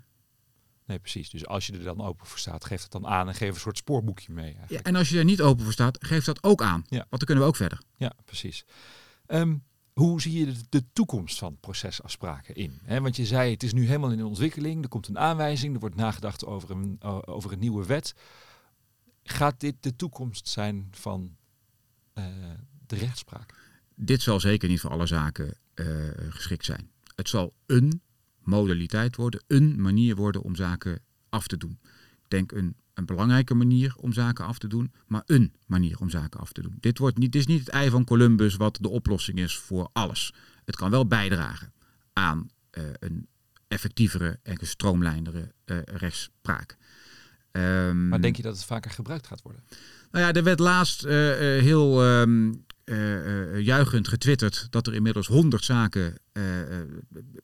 nee 0.85 0.99
precies. 0.99 1.29
Dus 1.29 1.45
als 1.45 1.67
je 1.67 1.73
er 1.73 1.83
dan 1.83 2.01
open 2.01 2.27
voor 2.27 2.39
staat, 2.39 2.65
geef 2.65 2.81
het 2.81 2.91
dan 2.91 3.07
aan 3.07 3.27
en 3.27 3.35
geef 3.35 3.53
een 3.53 3.59
soort 3.59 3.77
spoorboekje 3.77 4.33
mee. 4.33 4.57
Ja, 4.67 4.81
en 4.81 4.95
als 4.95 5.09
je 5.09 5.17
er 5.17 5.25
niet 5.25 5.41
open 5.41 5.63
voor 5.63 5.73
staat, 5.73 6.05
geef 6.05 6.25
dat 6.25 6.43
ook 6.43 6.61
aan. 6.61 6.83
Ja. 6.87 6.97
Want 6.97 7.09
dan 7.09 7.25
kunnen 7.25 7.43
we 7.43 7.49
ook 7.49 7.55
verder. 7.55 7.81
Ja, 7.97 8.13
precies. 8.25 8.65
Um, 9.27 9.63
hoe 9.99 10.21
zie 10.21 10.45
je 10.45 10.53
de, 10.69 10.83
toekomst 10.93 11.37
van 11.37 11.57
procesafspraken 11.59 12.55
in? 12.55 12.79
want 12.87 13.15
je 13.15 13.25
zei, 13.25 13.51
het 13.51 13.63
is 13.63 13.73
nu 13.73 13.85
helemaal 13.85 14.11
in 14.11 14.23
ontwikkeling. 14.23 14.83
Er 14.83 14.89
komt 14.89 15.07
een 15.07 15.19
aanwijzing, 15.19 15.73
er 15.73 15.79
wordt 15.79 15.95
nagedacht 15.95 16.45
over 16.45 16.71
een, 16.71 17.01
over 17.25 17.51
een 17.51 17.59
nieuwe 17.59 17.85
wet. 17.85 18.15
Gaat 19.23 19.59
dit 19.59 19.75
de 19.79 19.95
toekomst 19.95 20.47
zijn 20.47 20.87
van 20.91 21.35
uh, 22.13 22.25
de 22.87 22.95
rechtspraak? 22.95 23.53
Dit 23.95 24.21
zal 24.21 24.39
zeker 24.39 24.69
niet 24.69 24.79
voor 24.79 24.89
alle 24.91 25.07
zaken 25.07 25.57
uh, 25.75 25.85
geschikt 26.29 26.65
zijn. 26.65 26.91
Het 27.15 27.29
zal 27.29 27.53
een 27.65 28.01
modaliteit 28.39 29.15
worden, 29.15 29.43
een 29.47 29.81
manier 29.81 30.15
worden 30.15 30.41
om 30.41 30.55
zaken 30.55 31.01
af 31.29 31.47
te 31.47 31.57
doen. 31.57 31.79
Ik 32.23 32.29
denk 32.29 32.51
een, 32.51 32.75
een 32.95 33.05
belangrijke 33.05 33.53
manier 33.53 33.95
om 33.97 34.13
zaken 34.13 34.45
af 34.45 34.57
te 34.57 34.67
doen, 34.67 34.93
maar 35.07 35.23
een 35.25 35.53
manier 35.65 35.99
om 35.99 36.09
zaken 36.09 36.39
af 36.39 36.51
te 36.51 36.61
doen. 36.61 36.77
Dit, 36.79 36.97
wordt 36.97 37.17
niet, 37.17 37.31
dit 37.31 37.41
is 37.41 37.47
niet 37.47 37.59
het 37.59 37.69
ei 37.69 37.89
van 37.89 38.03
Columbus 38.03 38.55
wat 38.55 38.77
de 38.81 38.89
oplossing 38.89 39.39
is 39.39 39.57
voor 39.57 39.89
alles. 39.93 40.33
Het 40.65 40.75
kan 40.75 40.89
wel 40.89 41.07
bijdragen 41.07 41.73
aan 42.13 42.49
uh, 42.77 42.83
een 42.99 43.27
effectievere 43.67 44.39
en 44.43 44.57
gestroomlijndere 44.57 45.53
uh, 45.65 45.77
rechtspraak. 45.83 46.77
Um, 47.57 48.07
maar 48.07 48.21
denk 48.21 48.35
je 48.35 48.41
dat 48.41 48.55
het 48.55 48.65
vaker 48.65 48.91
gebruikt 48.91 49.27
gaat 49.27 49.41
worden? 49.41 49.63
Nou 50.11 50.25
ja, 50.25 50.33
er 50.33 50.43
werd 50.43 50.59
laatst 50.59 51.05
uh, 51.05 51.11
heel 51.11 52.05
um, 52.05 52.65
uh, 52.85 53.59
juichend 53.59 54.07
getwitterd 54.07 54.67
dat 54.69 54.87
er 54.87 54.93
inmiddels 54.93 55.27
100 55.27 55.63
zaken 55.63 56.17
uh, 56.33 56.43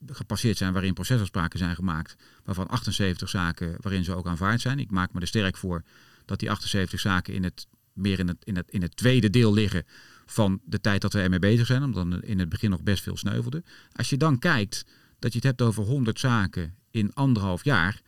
gepasseerd 0.07 0.57
zijn 0.57 0.73
waarin 0.73 0.93
procesafspraken 0.93 1.59
zijn 1.59 1.75
gemaakt, 1.75 2.15
waarvan 2.43 2.67
78 2.67 3.29
zaken 3.29 3.75
waarin 3.79 4.03
ze 4.03 4.15
ook 4.15 4.27
aanvaard 4.27 4.61
zijn. 4.61 4.79
Ik 4.79 4.91
maak 4.91 5.13
me 5.13 5.19
er 5.19 5.27
sterk 5.27 5.57
voor 5.57 5.83
dat 6.25 6.39
die 6.39 6.51
78 6.51 6.99
zaken 6.99 7.33
in 7.33 7.43
het, 7.43 7.67
meer 7.93 8.19
in 8.19 8.27
het, 8.27 8.37
in, 8.43 8.55
het, 8.55 8.71
in 8.71 8.81
het 8.81 8.95
tweede 8.95 9.29
deel 9.29 9.53
liggen 9.53 9.83
van 10.25 10.61
de 10.65 10.81
tijd 10.81 11.01
dat 11.01 11.13
we 11.13 11.21
ermee 11.21 11.39
bezig 11.39 11.65
zijn, 11.65 11.83
omdat 11.83 12.23
in 12.23 12.39
het 12.39 12.49
begin 12.49 12.69
nog 12.69 12.81
best 12.81 13.03
veel 13.03 13.17
sneuvelde. 13.17 13.63
Als 13.91 14.09
je 14.09 14.17
dan 14.17 14.39
kijkt 14.39 14.85
dat 15.19 15.31
je 15.31 15.37
het 15.37 15.47
hebt 15.47 15.61
over 15.61 15.83
100 15.83 16.19
zaken 16.19 16.75
in 16.91 17.13
anderhalf 17.13 17.63
jaar, 17.63 18.01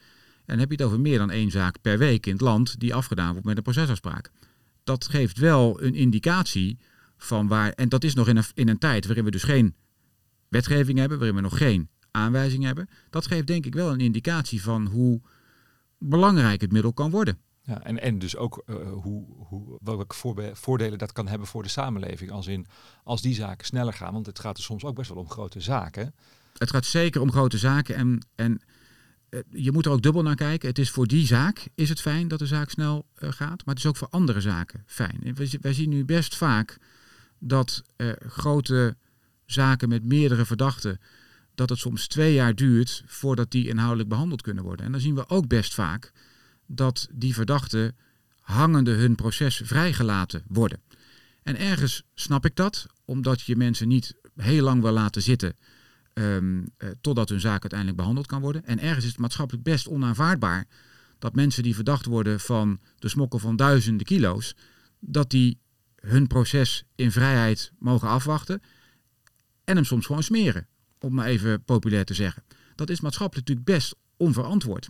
en 0.45 0.59
heb 0.59 0.69
je 0.69 0.75
het 0.75 0.85
over 0.85 0.99
meer 0.99 1.17
dan 1.17 1.31
één 1.31 1.51
zaak 1.51 1.81
per 1.81 1.97
week 1.97 2.25
in 2.25 2.31
het 2.31 2.41
land 2.41 2.79
die 2.79 2.93
afgedaan 2.93 3.31
wordt 3.31 3.45
met 3.45 3.57
een 3.57 3.63
procesafspraak. 3.63 4.31
Dat 4.83 5.07
geeft 5.07 5.37
wel 5.37 5.81
een 5.81 5.95
indicatie 5.95 6.77
van 7.17 7.47
waar. 7.47 7.71
En 7.71 7.89
dat 7.89 8.03
is 8.03 8.13
nog 8.13 8.27
in 8.27 8.37
een, 8.37 8.43
in 8.53 8.69
een 8.69 8.77
tijd 8.77 9.05
waarin 9.05 9.25
we 9.25 9.31
dus 9.31 9.43
geen 9.43 9.75
wetgeving 10.47 10.97
hebben, 10.97 11.17
waarin 11.17 11.35
we 11.35 11.41
nog 11.41 11.57
geen 11.57 11.89
aanwijzing 12.11 12.63
hebben. 12.63 12.89
Dat 13.09 13.27
geeft 13.27 13.47
denk 13.47 13.65
ik 13.65 13.73
wel 13.73 13.91
een 13.91 13.99
indicatie 13.99 14.61
van 14.61 14.85
hoe 14.85 15.21
belangrijk 15.97 16.61
het 16.61 16.71
middel 16.71 16.93
kan 16.93 17.11
worden. 17.11 17.37
Ja, 17.61 17.83
en, 17.83 18.01
en 18.01 18.19
dus 18.19 18.35
ook 18.35 18.63
uh, 18.65 18.75
hoe, 18.91 19.25
hoe, 19.37 19.77
welke 19.83 20.15
voordelen 20.53 20.97
dat 20.97 21.11
kan 21.11 21.27
hebben 21.27 21.47
voor 21.47 21.63
de 21.63 21.69
samenleving. 21.69 22.31
Als, 22.31 22.47
in, 22.47 22.65
als 23.03 23.21
die 23.21 23.33
zaken 23.33 23.65
sneller 23.65 23.93
gaan, 23.93 24.13
want 24.13 24.25
het 24.25 24.39
gaat 24.39 24.57
er 24.57 24.63
soms 24.63 24.83
ook 24.83 24.95
best 24.95 25.09
wel 25.09 25.17
om 25.17 25.29
grote 25.29 25.61
zaken. 25.61 26.15
Het 26.57 26.69
gaat 26.69 26.85
zeker 26.85 27.21
om 27.21 27.31
grote 27.31 27.57
zaken 27.57 27.95
en, 27.95 28.25
en 28.35 28.59
eh, 28.59 28.65
je 29.49 29.71
moet 29.71 29.85
er 29.85 29.91
ook 29.91 30.01
dubbel 30.01 30.21
naar 30.21 30.35
kijken. 30.35 30.69
Het 30.69 30.79
is 30.79 30.89
voor 30.89 31.07
die 31.07 31.25
zaak 31.25 31.67
is 31.75 31.89
het 31.89 32.01
fijn 32.01 32.27
dat 32.27 32.39
de 32.39 32.45
zaak 32.45 32.69
snel 32.69 33.05
uh, 33.19 33.31
gaat, 33.31 33.65
maar 33.65 33.75
het 33.75 33.83
is 33.83 33.85
ook 33.85 33.97
voor 33.97 34.09
andere 34.09 34.41
zaken 34.41 34.83
fijn. 34.85 35.35
Wij, 35.61 35.73
zien 35.73 35.89
nu 35.89 36.05
best 36.05 36.35
vaak 36.35 36.77
dat 37.39 37.83
grote 38.27 38.95
zaken 39.45 39.89
met 39.89 40.03
meerdere 40.03 40.45
verdachten, 40.45 40.99
dat 41.55 41.69
het 41.69 41.79
soms 41.79 42.07
twee 42.07 42.33
jaar 42.33 42.55
duurt 42.55 43.03
voordat 43.05 43.51
die 43.51 43.67
inhoudelijk 43.67 44.09
behandeld 44.09 44.41
kunnen 44.41 44.63
worden. 44.63 44.85
En 44.85 44.91
dan 44.91 45.01
zien 45.01 45.15
we 45.15 45.29
ook 45.29 45.47
best 45.47 45.73
vaak 45.73 46.11
dat 46.65 47.07
die 47.11 47.33
verdachten 47.33 47.95
hangende 48.39 48.91
hun 48.91 49.15
proces 49.15 49.61
vrijgelaten 49.63 50.43
worden. 50.47 50.81
En 51.43 51.57
ergens 51.57 52.03
snap 52.13 52.45
ik 52.45 52.55
dat, 52.55 52.85
omdat 53.05 53.41
je 53.41 53.55
mensen 53.55 53.87
niet 53.87 54.15
heel 54.35 54.63
lang 54.63 54.81
wil 54.81 54.91
laten 54.91 55.21
zitten 55.21 55.55
um, 56.13 56.57
uh, 56.77 56.89
totdat 57.01 57.29
hun 57.29 57.39
zaak 57.39 57.61
uiteindelijk 57.61 57.99
behandeld 57.99 58.27
kan 58.27 58.41
worden. 58.41 58.65
En 58.65 58.79
ergens 58.79 59.05
is 59.05 59.11
het 59.11 59.19
maatschappelijk 59.19 59.63
best 59.63 59.87
onaanvaardbaar 59.87 60.67
dat 61.19 61.35
mensen 61.35 61.63
die 61.63 61.75
verdacht 61.75 62.05
worden 62.05 62.39
van 62.39 62.79
de 62.95 63.07
smokkel 63.07 63.39
van 63.39 63.55
duizenden 63.55 64.05
kilo's, 64.05 64.55
dat 64.99 65.29
die 65.29 65.59
hun 65.95 66.27
proces 66.27 66.83
in 66.95 67.11
vrijheid 67.11 67.71
mogen 67.79 68.07
afwachten 68.07 68.61
en 69.63 69.75
hem 69.75 69.85
soms 69.85 70.05
gewoon 70.05 70.23
smeren, 70.23 70.67
om 70.99 71.13
maar 71.13 71.25
even 71.25 71.63
populair 71.63 72.05
te 72.05 72.13
zeggen. 72.13 72.43
Dat 72.75 72.89
is 72.89 73.01
maatschappelijk 73.01 73.47
natuurlijk 73.47 73.77
best 73.77 73.95
onverantwoord. 74.17 74.89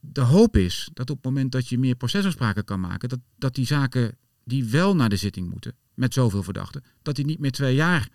De 0.00 0.20
hoop 0.20 0.56
is 0.56 0.90
dat 0.92 1.10
op 1.10 1.16
het 1.16 1.24
moment 1.24 1.52
dat 1.52 1.68
je 1.68 1.78
meer 1.78 1.94
procesafspraken 1.94 2.64
kan 2.64 2.80
maken, 2.80 3.08
dat, 3.08 3.20
dat 3.36 3.54
die 3.54 3.66
zaken 3.66 4.16
die 4.44 4.64
wel 4.64 4.96
naar 4.96 5.08
de 5.08 5.16
zitting 5.16 5.50
moeten, 5.50 5.76
met 5.94 6.14
zoveel 6.14 6.42
verdachten, 6.42 6.84
dat 7.02 7.16
die 7.16 7.24
niet 7.24 7.38
meer 7.38 7.52
twee 7.52 7.74
jaar 7.74 8.08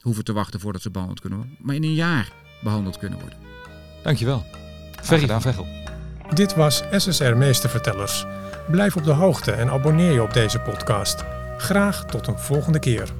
hoeven 0.00 0.24
te 0.24 0.32
wachten 0.32 0.60
voordat 0.60 0.82
ze 0.82 0.90
behandeld 0.90 1.20
kunnen 1.20 1.38
worden, 1.38 1.56
maar 1.60 1.74
in 1.74 1.84
een 1.84 1.94
jaar 1.94 2.32
behandeld 2.62 2.98
kunnen 2.98 3.18
worden. 3.20 3.38
Dankjewel. 4.02 4.44
Ferry 5.02 5.26
van 5.26 5.40
Veghel. 5.40 5.66
Dit 6.34 6.54
was 6.54 6.82
SSR 6.92 7.34
Meestervertellers. 7.36 8.24
Blijf 8.70 8.96
op 8.96 9.04
de 9.04 9.12
hoogte 9.12 9.52
en 9.52 9.70
abonneer 9.70 10.12
je 10.12 10.22
op 10.22 10.32
deze 10.32 10.58
podcast. 10.58 11.24
Graag 11.58 12.04
tot 12.04 12.26
een 12.26 12.38
volgende 12.38 12.78
keer. 12.78 13.12